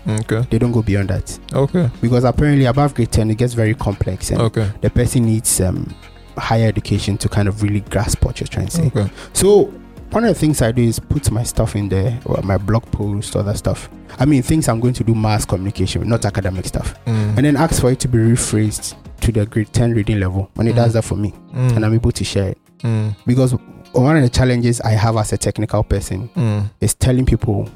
[0.08, 0.48] Okay.
[0.50, 1.90] they don't go beyond that Okay.
[2.02, 4.72] because apparently above grade 10 it gets very complex and Okay.
[4.82, 5.94] the person needs um,
[6.38, 8.88] higher education to kind of really grasp what you're trying to say.
[8.88, 9.10] Okay.
[9.34, 9.74] So
[10.12, 12.84] one of the things I do is put my stuff in there, or my blog
[12.92, 13.90] post, other stuff.
[14.18, 17.38] I mean, things I'm going to do mass communication, not academic stuff, Mm.
[17.38, 20.50] and then ask for it to be rephrased to the grade 10 reading level.
[20.56, 20.94] When it does Mm.
[20.94, 21.76] that for me, Mm.
[21.76, 23.16] and I'm able to share it, Mm.
[23.26, 23.54] because
[23.94, 26.70] one of the challenges I have as a technical person Mm.
[26.82, 27.68] is telling people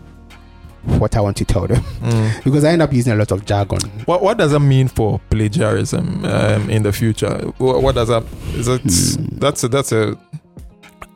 [1.00, 2.32] what I want to tell them, Mm.
[2.43, 3.80] because I end up using a lot of jargon.
[4.06, 7.38] What What does that mean for plagiarism um, in the future?
[7.58, 8.24] What, what does that?
[8.56, 8.82] Is it?
[8.82, 9.38] Hmm.
[9.39, 10.17] That's a, that's a.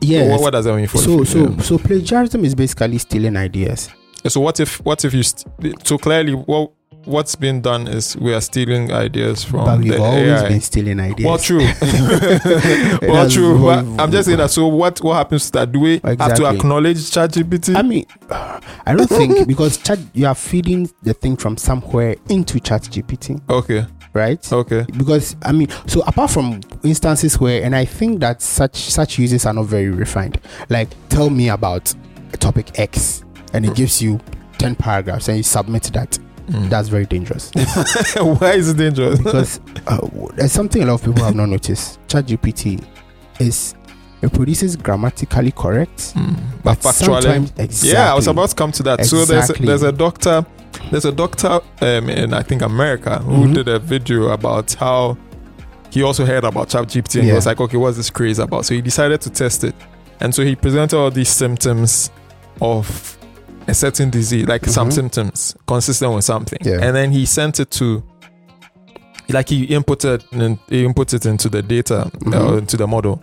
[0.02, 0.30] Yes.
[0.32, 0.98] What, what does that mean for?
[1.00, 1.64] so the so future?
[1.64, 3.90] so plagiarism is basically stealing ideas.
[4.28, 5.48] So what if what if you st-
[5.88, 6.72] so clearly what
[7.08, 10.50] what's been done is we are stealing ideas from but we've the always AI.
[10.50, 11.28] been stealing ideas.
[11.28, 11.60] Well, true.
[13.02, 13.60] well, true.
[13.64, 14.52] But I'm just saying that.
[14.52, 15.72] So, what what happens to that?
[15.72, 17.76] Do we have to acknowledge ChatGPT?
[17.76, 22.60] I mean, I don't think because chat you are feeding the thing from somewhere into
[22.60, 23.86] Chat GPT, okay.
[24.14, 24.52] right?
[24.52, 24.86] Okay.
[24.98, 29.46] Because I mean, so apart from instances where, and I think that such such uses
[29.46, 30.40] are not very refined.
[30.70, 31.94] Like, tell me about
[32.34, 34.20] a topic X, and it gives you
[34.58, 36.20] ten paragraphs, and you submit that.
[36.48, 36.70] Mm.
[36.70, 37.52] That's very dangerous
[38.16, 39.20] Why is it dangerous?
[39.20, 40.00] because uh,
[40.36, 42.00] there's something a lot of people have not noticed.
[42.08, 42.82] Chat GPT
[43.40, 43.76] is
[44.22, 46.36] it produces grammatically correct, Mm.
[46.64, 47.90] But factually, sometimes exactly.
[47.92, 49.06] yeah, I was about to come to that.
[49.06, 50.46] So there's a, there's a doctor,
[50.90, 53.54] there's a doctor um, in I think America who Mhm.
[53.54, 55.18] did a video about how
[55.90, 58.66] he also heard about ChatGPT and he was like, okay, what's this craze about?
[58.66, 59.76] So he decided to test it,
[60.22, 62.10] and so he presented all these symptoms
[62.62, 63.17] of
[63.68, 64.94] a certain disease, like some Mhm.
[64.94, 66.80] symptoms consistent with something, Yeah.
[66.82, 68.04] and then he sent it to.
[69.30, 72.58] Like he inputted, in- he input it into the data, uh, Mhm.
[72.60, 73.22] into the model,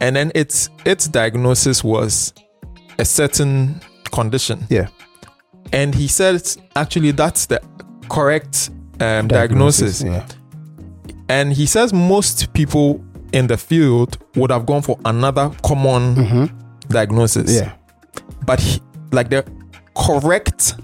[0.00, 2.32] and then its its diagnosis was
[2.98, 4.66] a certain condition.
[4.70, 4.86] Yeah.
[5.72, 6.42] And he said
[6.74, 7.60] actually that's the
[8.08, 10.02] correct um, diagnosis.
[10.02, 10.24] Yeah.
[11.28, 13.00] And he says most people
[13.32, 16.44] in the field would have gone for another common hmm
[16.88, 17.50] diagnosis.
[17.54, 17.72] Yeah.
[18.46, 18.80] But he,
[19.12, 19.44] like the
[19.94, 20.74] correct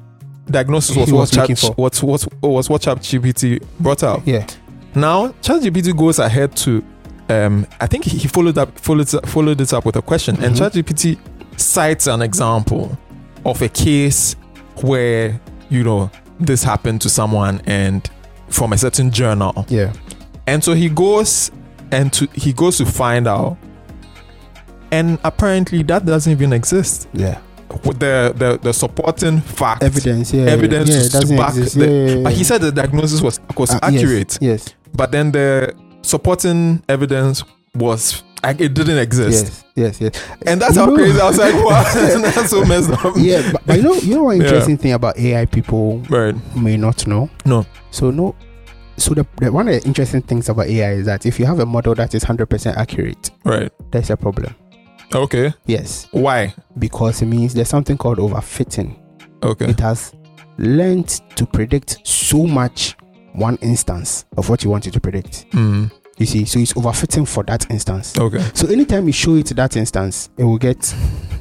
[0.51, 4.27] diagnosis was He what was Chat, what, what, was what ChatGPT brought out.
[4.27, 4.47] Yeah.
[4.94, 6.83] Now ChatGPT goes ahead to,
[7.29, 10.71] um, I think he followed up followed followed it up with a question, and Mhm.
[10.71, 11.18] ChatGPT
[11.57, 12.97] cites an example
[13.44, 14.37] of a case
[14.83, 15.38] where
[15.71, 18.09] you know this happened to someone and
[18.49, 19.92] from a certain journal, Yeah.
[20.47, 21.51] and so he goes
[21.92, 23.57] and to he goes to find out,
[24.90, 27.09] and apparently that doesn't even exist.
[27.12, 27.38] Yeah.
[27.85, 30.33] With the the the supporting fact Evidence.
[30.33, 30.45] Yeah.
[30.45, 31.21] Evidence Yeah.
[31.21, 31.79] to back exist.
[31.79, 34.39] the- yeah, yeah, But he said the diagnosis was was Uh, accurate.
[34.41, 34.75] Yes.
[34.95, 40.01] but then the supporting evidence was like it didn't exist Yes.
[40.01, 40.15] Yes.
[40.15, 40.25] Yes.
[40.47, 41.83] and that's You how know- crazy i was like wow
[42.33, 43.53] that's so messed up Yeah.
[43.53, 44.45] But, but you know, you know, one Yeah.
[44.45, 47.29] interesting thing about AI people right may not know.
[47.45, 47.67] No.
[47.91, 48.35] So no.
[48.97, 51.61] So the, the one of the interesting things about AI is that if you have
[51.61, 54.55] a model that is hundred percent accurate, right there's a problem.
[55.14, 58.97] Okay Yes, why because it means there's something called overfitting.
[59.42, 60.12] okay It has
[60.59, 62.97] learned to predict so much
[63.33, 65.47] one instance of what you want it to predict.
[65.53, 65.90] mm.
[66.18, 68.18] You see, so it's overfitting for that instance.
[68.18, 70.79] okay So anytime you show it that instance, it will get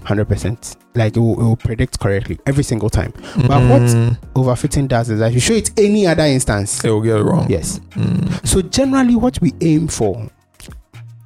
[0.05, 0.77] 100%.
[0.93, 3.11] Like it will, it will predict correctly every single time.
[3.47, 4.17] But what- Mm.
[4.35, 6.83] Overfitting does is that you show it any other instance.
[6.85, 7.79] it will get it wrong Yes.
[7.95, 8.45] Mm.
[8.47, 10.29] So generally, what we aim for,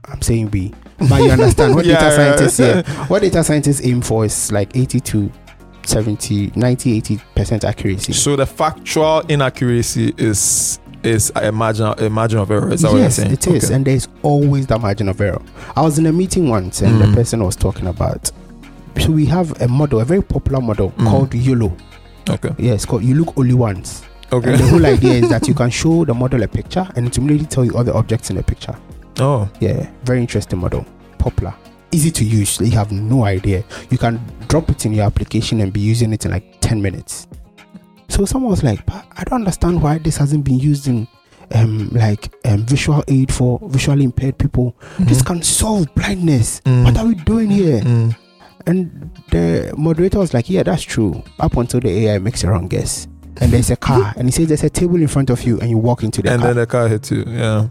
[0.06, 0.74] I'm saying we,
[1.10, 4.76] but you understand what Yeah, data scientists yeah, what data scientists aim for is like
[4.76, 5.32] 80 to
[5.84, 8.14] 70, 90, 80 percent accuracy.
[8.14, 12.72] so the factual inaccuracy is is a margin a margin of error.
[12.72, 13.32] Is that what you're yes, saying?
[13.32, 13.74] it is, Okay.
[13.76, 15.42] and there's always that margin of error.
[15.76, 17.08] I was in a meeting once, and Mm.
[17.10, 18.30] the person was talking about.
[19.00, 21.08] So we have a model, a very popular model Mm.
[21.10, 21.76] called YOLO.
[22.30, 22.52] Okay.
[22.60, 24.04] Yeah, it's called You Look Only Once.
[24.32, 24.52] Okay.
[24.52, 27.18] And the whole idea is that you can show the model a picture, and it
[27.18, 28.76] immediately tell you all the objects in the picture.
[29.20, 29.50] Oh.
[29.60, 30.86] Yeah, very interesting model.
[31.18, 31.54] Popular.
[31.92, 32.60] Easy to use.
[32.60, 33.64] You have no idea.
[33.90, 37.28] You can drop it in your application and be using it in like 10 minutes.
[38.08, 41.08] So someone was like, "But I don't understand why this hasn't been used in
[41.54, 44.74] um like um visual aid for visually impaired people.
[45.00, 45.26] This Mhm.
[45.26, 46.62] can solve blindness.
[46.66, 46.86] Mm.
[46.86, 47.82] What are we doing here?
[47.82, 48.16] Mm.
[48.68, 51.24] And the moderator was like, Yeah, that's true.
[51.40, 53.08] Up until the AI makes a wrong guess.
[53.42, 55.70] And there's a car, and he says there's a table in front of you, and
[55.70, 56.50] you walk into the And car.
[56.54, 57.24] then the car hits you.
[57.28, 57.68] Yeah.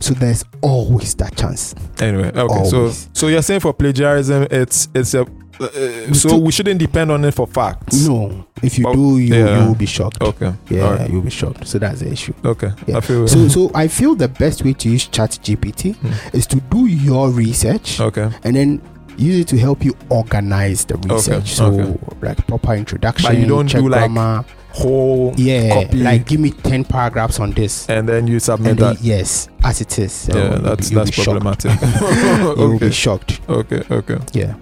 [0.00, 1.74] So there's always that chance.
[2.00, 2.40] Anyway, okay.
[2.40, 2.70] Always.
[2.70, 5.26] So so you're saying for plagiarism, it's it's a
[5.60, 8.06] uh, so we shouldn't depend on it for facts.
[8.08, 9.60] No, if you Oh, do, you yeah.
[9.62, 10.20] you will be shocked.
[10.20, 10.52] Okay.
[10.68, 11.10] Yeah, Alright.
[11.10, 11.66] you'll be shocked.
[11.68, 12.32] So that's the issue.
[12.44, 12.72] Okay.
[12.86, 12.96] Yeah.
[12.96, 13.28] I feel.
[13.28, 16.36] So, so I feel the best way to use Chat GPT Hmm.
[16.36, 18.30] is to do your research okay.
[18.42, 18.82] and then
[19.16, 21.52] use it to help you organize the research.
[21.52, 21.98] so, okay.
[22.22, 23.30] like proper introduction.
[23.30, 24.44] But you don't check do, like, grammar.
[24.74, 25.98] Whole yeah, copy.
[25.98, 27.88] like give me ten paragraphs on this.
[27.90, 29.02] and then you submit then, that.
[29.02, 30.12] yes, as it is.
[30.12, 31.72] So yeah, that's that's problematic.
[32.56, 33.40] You'll be shocked.
[33.48, 33.82] Okay.
[33.90, 34.18] Okay.
[34.32, 34.54] Yeah.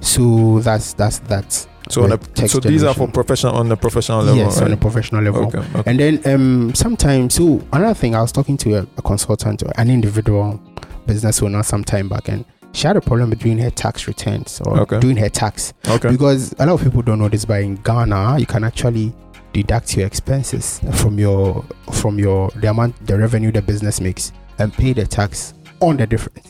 [0.00, 4.22] So that's that's that So on a, so these are for professional on the professional
[4.22, 5.46] level, yes, on a professional level.
[5.46, 5.58] Okay.
[5.58, 5.82] okay.
[5.90, 9.72] And then um sometimes so another thing I was talking to a, a consultant or
[9.76, 10.60] an individual
[11.06, 12.44] business owner some time back and
[12.76, 15.00] she had a problem with doing her tax returns or Okay.
[15.00, 16.10] doing her tax Okay.
[16.10, 19.14] because a lot of people don't know this but in Ghana you can actually
[19.54, 24.72] deduct your expenses from your from your the amount the revenue the business makes and
[24.74, 26.46] pay the tax on the difference.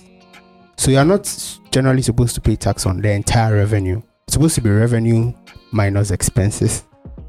[0.76, 1.24] So you are not
[1.70, 4.02] generally supposed to pay tax on the entire revenue.
[4.26, 5.32] It's supposed to be revenue
[5.72, 6.84] minus expenses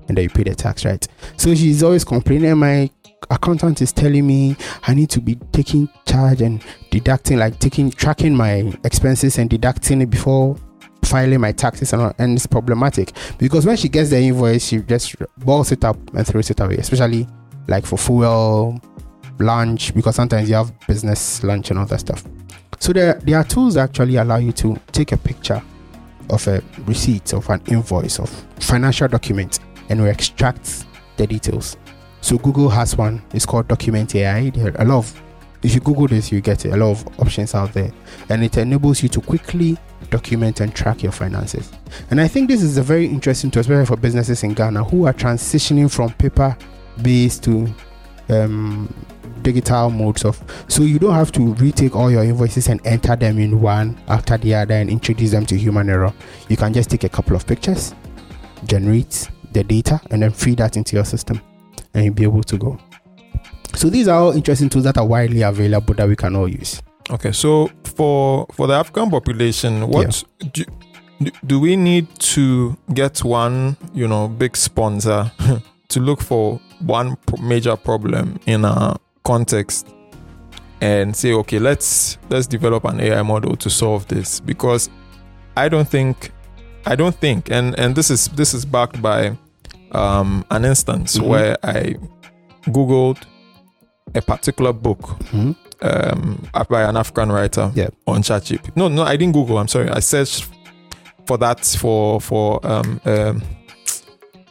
[0.07, 1.05] and then you pay the tax, right?
[1.37, 2.57] So she's always complaining.
[2.57, 2.89] My
[3.29, 8.35] accountant is telling me I need to be taking charge and deducting, like taking tracking
[8.35, 10.57] my expenses and deducting it before
[11.03, 12.13] filing my taxes and.
[12.17, 16.25] And it's problematic because when she gets the invoice, she just balls it up and
[16.25, 17.27] throws it away, especially
[17.67, 18.79] like for fuel,
[19.39, 22.23] lunch, because sometimes you have business lunch and all that stuff.
[22.79, 25.61] So there, there are tools that actually allow you to take a picture
[26.29, 30.85] of a receipt of an invoice of financial document and we extract
[31.17, 31.77] the details.
[32.27, 33.21] So Google has one.
[33.33, 34.51] It's called Document AI.
[34.75, 35.23] A lot of
[35.63, 36.65] if you Google this, you get.
[36.65, 37.89] A lot of options out there,
[38.27, 39.77] and it enables you to quickly
[40.09, 41.71] document and track your finances.
[42.11, 45.07] And I think this is a very interesting tool, especially for businesses in Ghana who
[45.07, 47.73] are transitioning from paper-based to
[48.27, 48.93] um,
[49.41, 50.43] digital modes of.
[50.67, 54.37] So you don't have to retake all your invoices and enter them in one after
[54.37, 56.13] the other and introduce them to human error.
[56.49, 57.95] You can just take a couple of pictures,
[58.65, 61.41] generate the data, and then feed that into your system,
[61.97, 62.79] and you'll be able to go.
[63.75, 66.81] So these are all interesting tools that are widely available that we can all use.
[67.09, 70.65] Okay, so for for the African population, what do,
[71.19, 75.31] do do we need to get one, you know, big sponsor
[75.89, 79.87] to look for one major problem in a context
[80.81, 84.89] and say, okay, let's let's develop an AI model to solve this because
[85.55, 86.31] I don't think
[86.85, 89.37] I don't think and and this is this is backed by
[89.97, 91.27] um an instance Mhm.
[91.27, 91.95] where I
[92.69, 93.17] googled
[94.15, 95.01] a particular book
[95.33, 95.55] Mhm.
[95.81, 97.89] um, by an African writer Yeah.
[98.07, 98.71] on ChatGPT.
[98.75, 99.57] No, no, I didn't Google.
[99.57, 99.89] I'm sorry.
[99.89, 100.47] I searched
[101.25, 103.41] for that for for um, um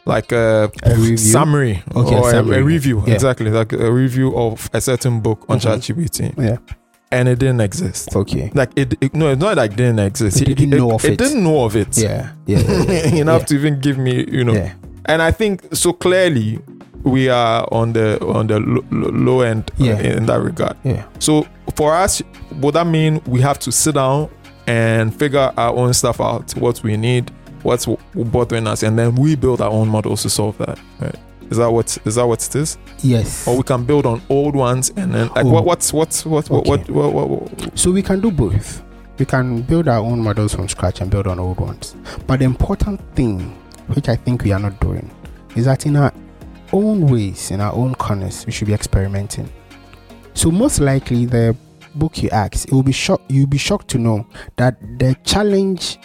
[0.05, 2.57] like a, A summary Okay, or a- summary.
[2.59, 3.13] A, review Yeah.
[3.15, 5.63] exactly like a review of a certain book on Mhm.
[5.63, 6.57] ChatGPT, Yeah.
[7.11, 8.15] and it didn't exist.
[8.15, 8.49] Okay.
[8.53, 10.41] Like it, it no, it's not like it didn't exist.
[10.41, 11.17] It didn't know of it.
[11.17, 11.97] didn't know of it.
[11.97, 12.29] Yeah.
[12.45, 12.59] Yeah.
[12.59, 14.69] yeah, yeah, Enough to even give me, you know.
[15.07, 16.59] And I think so clearly
[17.03, 19.99] we are on the on the lo- lo- low end uh, Yeah.
[19.99, 20.75] in that regard.
[20.83, 21.05] Yeah.
[21.19, 22.21] So for us,
[22.59, 24.29] would that mean we have to sit down
[24.67, 27.31] and figure our own stuff out, what we need,
[27.63, 30.77] what's bothering us, and then we build our own models to solve that?
[30.99, 31.15] Right?
[31.49, 32.77] Is that what is that what it is?
[33.03, 33.47] Yes.
[33.47, 35.49] Or we can build on old ones and then like Oh.
[35.51, 36.91] what what's what's what what, what, Okay.
[36.91, 38.83] what, what, what So we can do both.
[39.17, 41.95] We can build our own models from scratch and build on old ones.
[42.27, 43.57] But the important thing,
[43.93, 45.09] which I think we are not doing,
[45.55, 46.13] is that in our
[46.73, 49.49] own ways, in our own corners, we should be experimenting.
[50.33, 51.55] So most likely, the
[51.95, 53.23] book you ask, it will be shocked.
[53.29, 55.97] You'll be shocked to know that the challenge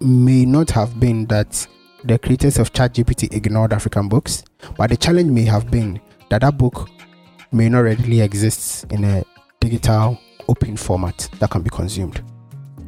[0.00, 1.66] may not have been that
[2.04, 4.44] the creators of ChatGPT ignored African books,
[4.76, 6.88] but the challenge may have been that that book
[7.52, 9.24] may not readily exist in a
[9.60, 10.18] digital
[10.48, 12.22] open format that can be consumed.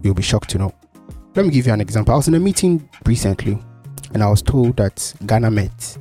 [0.02, 0.74] You'll be shocked to know.
[1.34, 2.14] Let me give you an example.
[2.14, 3.58] I was in a meeting recently
[4.14, 5.98] and I was told that Ghana Met,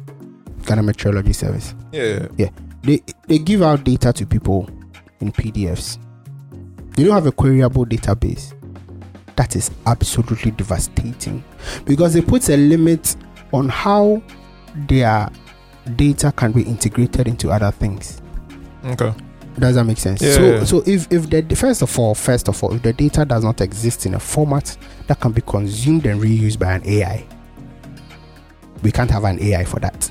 [0.66, 2.28] Ghana Meteorology Service, yeah.
[2.38, 2.50] Yeah.
[2.84, 4.70] they they give out data to people
[5.20, 5.98] in PDFs.
[6.96, 8.54] They don't have a queryable database.
[9.36, 11.44] That is absolutely devastating
[11.84, 13.18] because it puts a limit
[13.52, 14.24] on how
[14.88, 15.30] their
[15.96, 18.22] data can be integrated into other things.
[18.86, 19.14] Okay.
[19.58, 20.22] Does that make sense?
[20.22, 20.64] Yeah, so, yeah.
[20.66, 23.62] so if if the first of all, first of all, if the data does not
[23.62, 27.26] exist in a format that can be consumed and reused by an AI,
[28.84, 30.10] we can't have an AI for that.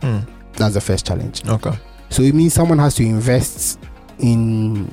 [0.00, 0.18] Hmm.
[0.54, 1.46] That's the first challenge.
[1.46, 1.72] Okay.
[2.10, 3.78] So it means someone has to invest
[4.18, 4.86] in.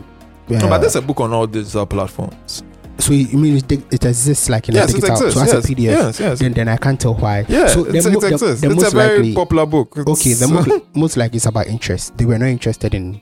[0.50, 2.64] Uh, no, but there's a book on all digital platforms.
[3.00, 5.16] so it means it, it exists like in yes, a it digital.
[5.28, 5.34] exists.
[5.36, 5.66] So as yes.
[5.66, 6.40] a PDF, Yes, yes.
[6.40, 7.46] then then I can't tell why.
[7.48, 8.62] yeah, so it's, the mo- it exists.
[8.62, 9.98] the it's most a very likely- popular book.
[9.98, 12.18] Okay, the It's- most, most likely it's about interest.
[12.18, 13.22] They were not interested in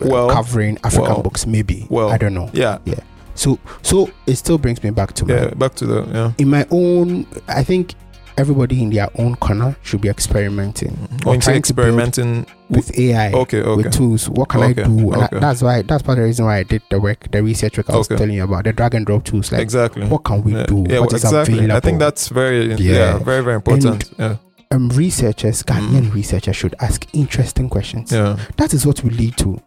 [0.00, 1.46] uh, Well, covering African well, books.
[1.46, 1.86] Maybe.
[1.90, 2.48] well, I don't know.
[2.52, 3.00] yeah, yeah.
[3.34, 5.50] So so it still brings me back to my yeah.
[5.54, 6.32] Back to the yeah.
[6.38, 7.94] in my own i think
[8.36, 10.92] everybody in their own corner should be experimenting
[11.24, 14.62] When you say trying to build experimenting, with ai okay, okay, with tools what can
[14.62, 15.20] Okay, i do okay.
[15.20, 17.76] that- that's why that's part of the reason why i did the work the research
[17.76, 20.06] work i was telling you about the drag and drop tools like exactly.
[20.06, 21.54] what can we yeah, do yeah, what is exactly.
[21.54, 23.18] available I think that's very yeah, Yeah.
[23.18, 24.10] very very important.
[24.18, 24.36] yeah,
[24.70, 26.14] um, researchers ghanaian Mm.
[26.14, 28.36] researchers should ask interesting questions yeah.
[28.56, 29.60] that is what will lead to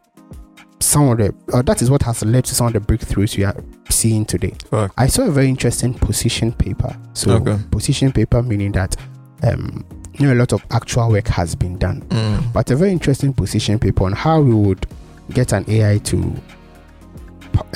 [0.80, 3.44] some of the or that is what has led to some of the breakthroughs we
[3.44, 3.56] are
[3.90, 4.54] seeing today
[4.98, 7.58] i saw a very interesting position paper so Okay.
[7.72, 8.96] position paper meaning that
[9.44, 12.54] um you know a lot of actual work has been done Mm.
[12.54, 14.86] but a very interesting position paper on how we would
[15.32, 16.34] get an ai to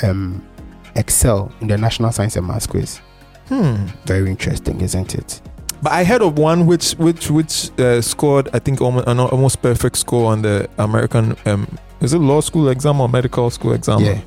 [0.02, 0.44] um
[0.96, 3.00] excel in the national science and maths quiz
[3.48, 3.86] Hmm.
[4.04, 5.40] very interesting isn't it
[5.82, 9.62] But I heard of one which which which uh, scored I think almost an almost
[9.62, 11.66] perfect score on the American um
[12.00, 14.00] is it law school exam or medical school exam?
[14.00, 14.20] yeah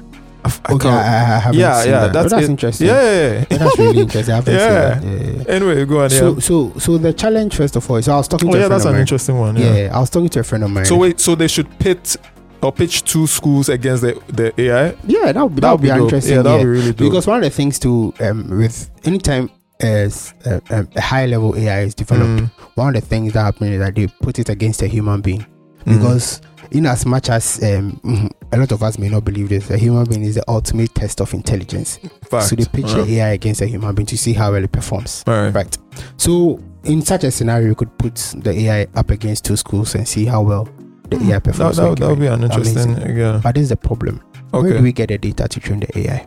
[0.45, 2.13] I, f- I okay I, I haven't Yeah, seen yeah, that.
[2.13, 3.57] that's But that's interesting yeah, yeah, yeah.
[3.57, 4.99] That's really interesting i haven't Yeah.
[4.99, 5.55] seen that yeah, yeah, yeah.
[5.55, 6.09] Anyway, go on.
[6.11, 6.17] Yeah.
[6.19, 8.65] so so so the challenge first of all is i was talking oh to yeah,
[8.65, 9.55] a friend that's of an mine interesting one.
[9.55, 9.73] yeah.
[9.75, 9.95] Yeah.
[9.97, 12.17] i was talking to a friend of mine So wait, so they should pit
[12.61, 14.95] or pitch two schools against the the AI.
[15.05, 15.99] yeah that would be, that would be, dope.
[16.03, 16.63] interesting Yeah, that would yeah.
[16.63, 17.07] be really dope.
[17.09, 19.49] because one of the things to um with anytime
[19.83, 23.67] as a, a, high level ai is developed Mm, one of the things that happen
[23.67, 25.45] is that they put it against a human being
[25.85, 25.97] mm.
[25.97, 26.41] because
[26.71, 27.99] in as much as um,
[28.51, 31.19] a lot of us may not believe this a human being is the ultimate test
[31.21, 31.97] of intelligence
[32.29, 32.45] Fact.
[32.45, 35.23] so they pitch the ai against a human being to see how well it performs
[35.27, 35.49] right.
[35.49, 35.77] right
[36.17, 40.07] so in such a scenario you could put the ai up against two schools and
[40.07, 40.67] see how well
[41.09, 42.93] the ai performs that, when that would be an interesting.
[42.93, 43.17] Amazing.
[43.17, 43.39] Yeah.
[43.43, 44.77] but this is the problem where Okay.
[44.77, 46.25] do we get the data to train the ai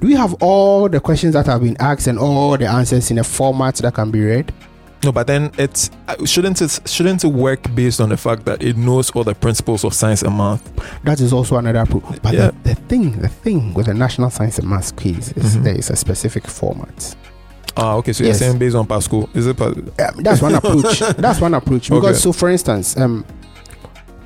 [0.00, 3.18] do we have all the questions that have been asked and all the answers in
[3.18, 4.52] a format that can be read
[5.04, 8.62] No, but then it's uh, shouldn't it shouldn't it work based on the fact that
[8.62, 10.62] it knows all the principles of science and math?
[11.04, 12.50] That is also another pro- But Yeah.
[12.64, 15.62] the, the thing, the thing with the National Science and math quiz is Mhm.
[15.64, 17.16] there is a specific format.
[17.78, 18.12] Ah, okay.
[18.12, 18.40] So Yes.
[18.40, 19.28] you're saying based on Pascal?
[19.32, 19.56] Is it?
[19.56, 20.98] Pa- Um, that's one approach.
[21.16, 21.88] That's one approach.
[21.88, 22.18] Because Okay.
[22.18, 23.24] so, for instance, um,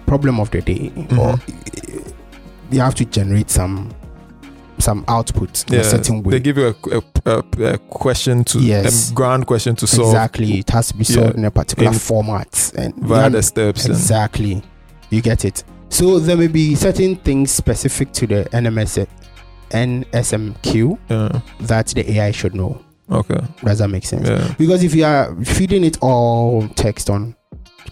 [0.06, 2.12] problem of the day, or Mhm.
[2.72, 3.90] you have to generate some
[4.84, 6.32] some output in a certain way.
[6.32, 7.02] They give you a, a,
[7.60, 9.10] a, a question to Yes.
[9.10, 11.38] a grand question to solve exactly, it has to be solved Yeah.
[11.38, 13.86] in a particular In- format, and via yeah, the steps.
[13.86, 14.62] Exactly,
[15.10, 15.64] you get it.
[15.88, 19.06] So there may be certain things specific to the NMS,
[19.70, 21.40] NSMQ yeah.
[21.60, 22.80] that the AI should know.
[23.10, 23.38] Okay.
[23.62, 24.28] Does that make sense?
[24.28, 24.54] Yeah.
[24.58, 27.36] Because if you are feeding it all text on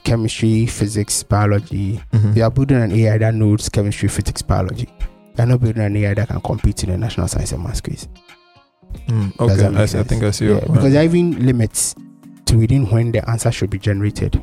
[0.05, 2.37] chemistry, physics, biology, Mhm.
[2.37, 4.89] you are building an AI that knows chemistry, physics, biology.
[5.37, 8.09] You're not building an AI that can compete in the national science and maths quiz.
[9.09, 9.83] Mm, okay.
[9.83, 10.49] I, see- I think I see.
[10.49, 11.95] Yeah, because there are even limits
[12.47, 14.43] to within when the answer should be generated.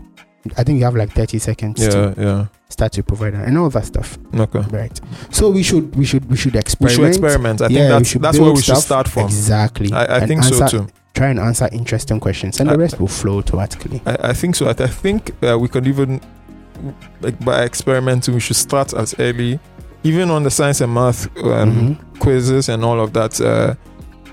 [0.58, 1.90] I think you have like 30 seconds yeah.
[1.90, 2.46] to Yeah.
[2.70, 4.18] start to provide and all that stuff.
[4.34, 4.60] Okay.
[4.72, 5.00] Right.
[5.32, 6.96] So we should we should we should We experiment.
[6.96, 7.62] should experiment.
[7.62, 9.26] I think Yeah, we that's that's where we should start from.
[9.26, 9.92] Exactly.
[9.92, 10.88] I, I And think so too.
[11.14, 14.02] Try and answer interesting questions, and I- the rest will flow automatically.
[14.06, 14.68] I, I think so.
[14.68, 16.22] I, I think uh, we could even,
[17.22, 19.60] like by experimenting, we should start as early,
[20.04, 22.20] even on the science and math um, Mhm.
[22.20, 23.40] quizzes and all of that.
[23.42, 23.76] Uh,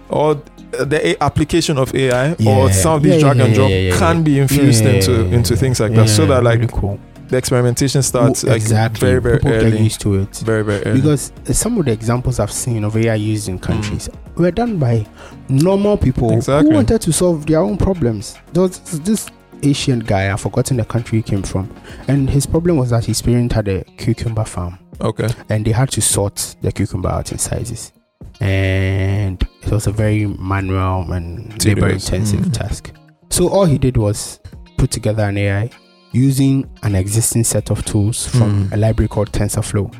[0.08, 3.70] or the a- application of AI or some of these Yeah, drag yeah, and drop
[3.70, 4.22] yeah, yeah, can yeah.
[4.22, 6.98] be infused Yeah, into yeah, into things like that, so that like really cool.
[7.28, 9.08] the experimentation starts Well, like exactly.
[9.08, 10.36] very very People get early, used to it.
[10.44, 11.00] very very early.
[11.00, 13.52] Because uh, some of the examples I've seen of AI used Mm.
[13.52, 15.06] in countries were done by
[15.48, 16.70] normal people Exactly.
[16.70, 18.36] who wanted to solve their own problems.
[18.52, 19.26] There was this
[19.62, 21.70] Asian guy, I've forgotten the country he came from,
[22.08, 25.90] and his problem was that his parent had a cucumber farm okay, and they had
[25.92, 27.92] to sort the cucumber out in sizes.
[28.40, 32.52] And it was a very manual and labor intensive Mm.
[32.52, 32.92] task.
[33.30, 34.40] So all he did was
[34.76, 35.70] put together an AI
[36.12, 38.72] using an existing set of tools from Mm.
[38.72, 39.92] a library called TensorFlow,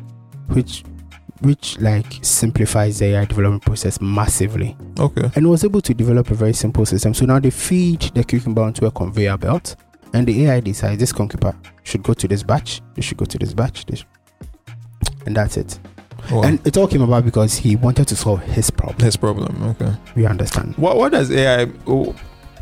[0.49, 0.83] which
[1.41, 4.75] which like simplifies the AI development process massively.
[4.99, 7.13] okay, And was able to develop a very simple system.
[7.13, 9.75] So now they feed the cucumber onto a conveyor belt
[10.13, 13.37] and the AI decides this goalkeeper should go to this batch, they should go to
[13.37, 13.85] this batch,
[15.25, 15.79] and that's it.
[16.31, 16.41] Wow.
[16.43, 18.99] And it all came about because he wanted to solve his problem.
[19.05, 19.63] his problem.
[19.63, 19.93] Okay.
[20.15, 20.75] We understand.
[20.77, 21.67] What what does AI?
[21.85, 22.13] Oh,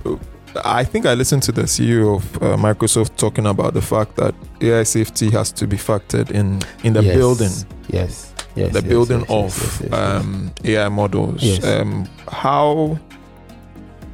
[0.05, 0.19] oh,
[0.63, 4.36] I think I listened to the CEO of uh, Microsoft talking about the fact that
[4.61, 7.15] AI safety has to be factored in in the Yes.
[7.15, 7.51] building,
[7.89, 8.34] Yes.
[8.56, 8.72] Yes.
[8.74, 11.64] the yes, building yes, of um, AI models.
[11.66, 12.97] Um, how?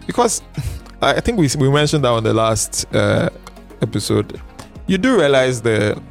[0.07, 0.41] Because
[1.01, 3.29] I think we we mentioned that on the last uh,
[3.81, 4.39] episode.
[4.87, 6.01] You do realize the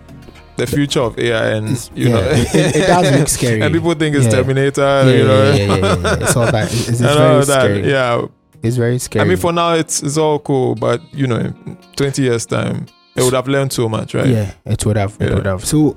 [0.57, 3.63] the future of AI, and It's- you know, it, it- it does look scary.
[3.63, 4.27] and people think it's.
[4.33, 5.05] Terminator.
[5.17, 6.17] you know, yeah, yeah.
[6.21, 6.73] It's all that.
[6.73, 7.45] It's, it's very that.
[7.47, 7.91] scary.
[7.91, 8.27] Yeah,
[8.63, 9.25] It's very scary.
[9.25, 12.87] I mean, for now, it's it's all cool, but you know, in 20 years time,
[13.17, 14.27] it would have learned so much, right?
[14.29, 15.17] Yeah, it would have.
[15.21, 15.35] It Yeah.
[15.35, 15.65] would have.
[15.65, 15.97] So,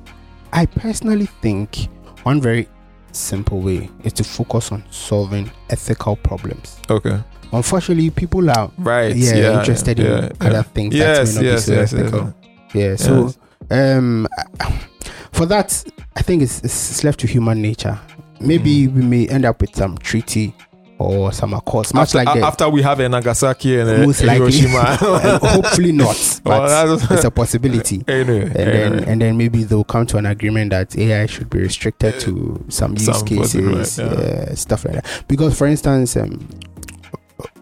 [0.51, 1.89] I personally think
[2.23, 2.67] one very
[3.11, 6.77] simple way is to focus on solving ethical problems.
[6.89, 7.19] Okay.
[7.51, 9.15] Unfortunately, people are Right.
[9.15, 9.59] yeah, Yeah.
[9.59, 10.47] interested yeah, in yeah.
[10.47, 11.35] other things Yes.
[11.35, 11.65] that may not Yes.
[11.65, 11.93] be so Yes.
[11.93, 12.33] ethical.
[12.73, 12.95] Yeah.
[12.95, 13.33] So,
[13.69, 14.27] um,
[15.31, 15.83] for that,
[16.15, 17.99] I think it's, it's left to human nature.
[18.39, 18.93] Maybe Mm.
[18.95, 20.53] we may end up with some treaty
[21.03, 24.23] or some accords, much after, like the after we have a Nagasaki and a Most
[24.23, 24.51] likely.
[24.51, 24.95] Hiroshima.
[25.41, 28.03] Hopefully not, but that's- it's a possibility.
[28.07, 31.59] anyway, And then, and then maybe they'll come to an agreement that AI should be
[31.59, 34.05] restricted to some use Some cases, yeah.
[34.05, 35.23] uh, stuff like that.
[35.27, 36.47] Because, for instance, um,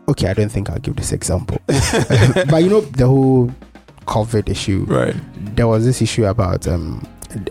[0.07, 3.51] okay, I don't think I'll give this example, but you know the whole
[4.07, 4.85] COVID issue.
[4.87, 5.15] right.
[5.55, 7.05] There was this issue about um,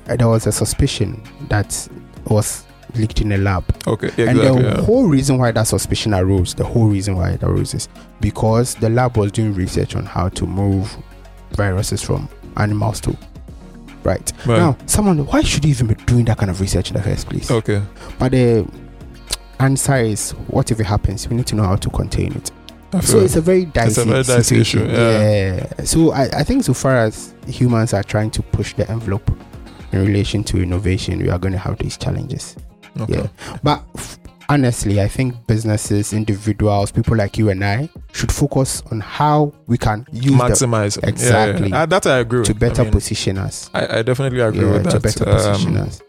[0.07, 1.89] there was a suspicion that
[2.27, 2.65] was
[2.95, 4.09] leaked in a lab, Okay.
[4.27, 4.81] and the yeah.
[4.83, 7.89] whole reason why that suspicion arose, the whole reason why it arose is
[8.21, 10.97] because the lab was doing research on how to move
[11.53, 13.17] viruses from animals to
[14.05, 14.33] right.
[14.47, 14.59] Right.
[14.59, 17.29] Now, someone, why should you even be doing that kind of research in the first
[17.29, 17.51] place?
[17.51, 17.83] Okay.
[18.19, 18.67] But the
[19.59, 21.29] answer is, what if it happens?
[21.29, 22.51] We need to know how to contain it.
[23.03, 24.91] So it's a very dicey, a very dicey situation.
[24.91, 25.85] issue, yeah.
[25.85, 29.31] So I, I think so far as humans are trying to push the envelope
[29.93, 32.57] in relation to innovation, we are going to have these challenges.
[33.01, 33.15] Okay.
[33.23, 33.57] Yeah.
[33.63, 34.19] But f-
[34.49, 39.79] honestly, I think businesses, individuals, people like you and I should focus on how we
[39.79, 40.97] can use Maximize.
[40.97, 41.69] Yeah, yeah, Exactly.
[41.71, 41.83] yeah.
[41.83, 42.45] Uh, that I agree.
[42.45, 43.71] to better I, mean, position us.
[43.75, 44.91] I, I definitely agree Yeah, with that.
[44.93, 46.01] to better position Um, us.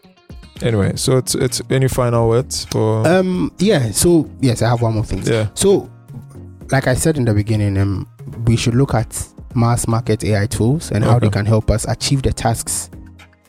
[0.60, 3.90] Anyway, so it's it's any final words for Um, yeah.
[3.90, 5.22] So yes, I have one more thing.
[5.24, 5.48] yeah.
[5.54, 5.90] So,
[6.70, 8.06] like I said in the beginning, um,
[8.46, 12.22] we should look at mass market AI tools and how they can help us achieve
[12.22, 12.90] the tasks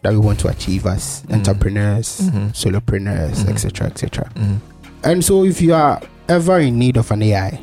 [0.03, 1.33] that we want to achieve as Mhm.
[1.35, 2.51] entrepreneurs, Mhm.
[2.53, 4.29] solopreneurs, etc., etc.
[4.35, 4.59] Mhm.
[5.03, 5.99] And so, if you are
[6.29, 7.59] ever in need of an AI,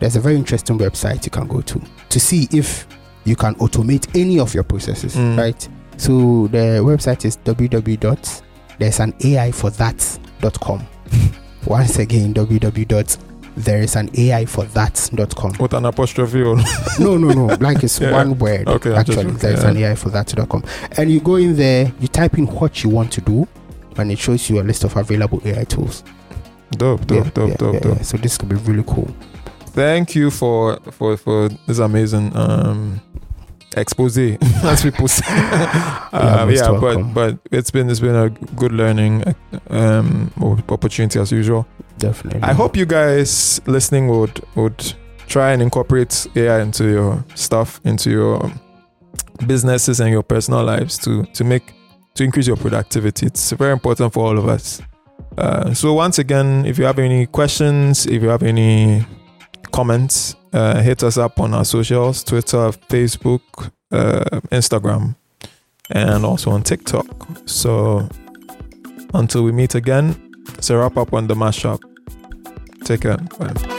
[0.00, 2.86] there's a very interesting website you can go to to see if
[3.24, 5.36] you can automate any of your processes, Mm.
[5.38, 5.68] right?
[5.96, 8.42] So, the website is www.
[8.78, 10.82] There's an AI for that.com.
[11.66, 13.18] Once again, www.
[13.58, 15.54] There is an AI for that.com.
[15.58, 16.56] With an apostrophe or
[16.98, 17.46] No, no, no.
[17.60, 18.12] Like it's Yeah.
[18.12, 18.68] one word.
[18.68, 19.70] Okay, actually, looking, there's yeah.
[19.70, 20.62] an AI for that.com.
[20.96, 23.46] And you go in there, you type in what you want to do,
[23.96, 26.04] and it shows you a list of available AI tools.
[26.72, 28.02] dope, dope, Yeah, dope, dope, dope.
[28.04, 29.08] So this could be really cool.
[29.70, 33.00] Thank you for for for this amazing um
[33.78, 35.24] expose, as people say.
[36.12, 39.24] um, most yeah, but but it's been it's been a good learning
[39.70, 40.30] um
[40.68, 41.66] opportunity as usual.
[41.98, 42.42] Definitely.
[42.42, 44.94] I hope you guys listening would would
[45.26, 48.50] try and incorporate AI into your stuff, into your
[49.46, 51.74] businesses and your personal lives to to make
[52.14, 53.26] to increase your productivity.
[53.26, 54.82] It's very important for all of us.
[55.36, 59.06] Uh, so once again, if you have any questions, if you have any
[59.70, 65.14] comments, uh, hit us up on our socials: Twitter, Facebook, uh, Instagram,
[65.90, 67.06] and also on TikTok.
[67.46, 68.08] So
[69.14, 70.14] until we meet again,
[70.54, 71.80] it's a wrap up on the mashup.
[72.84, 73.16] Take care.
[73.38, 73.77] Bye.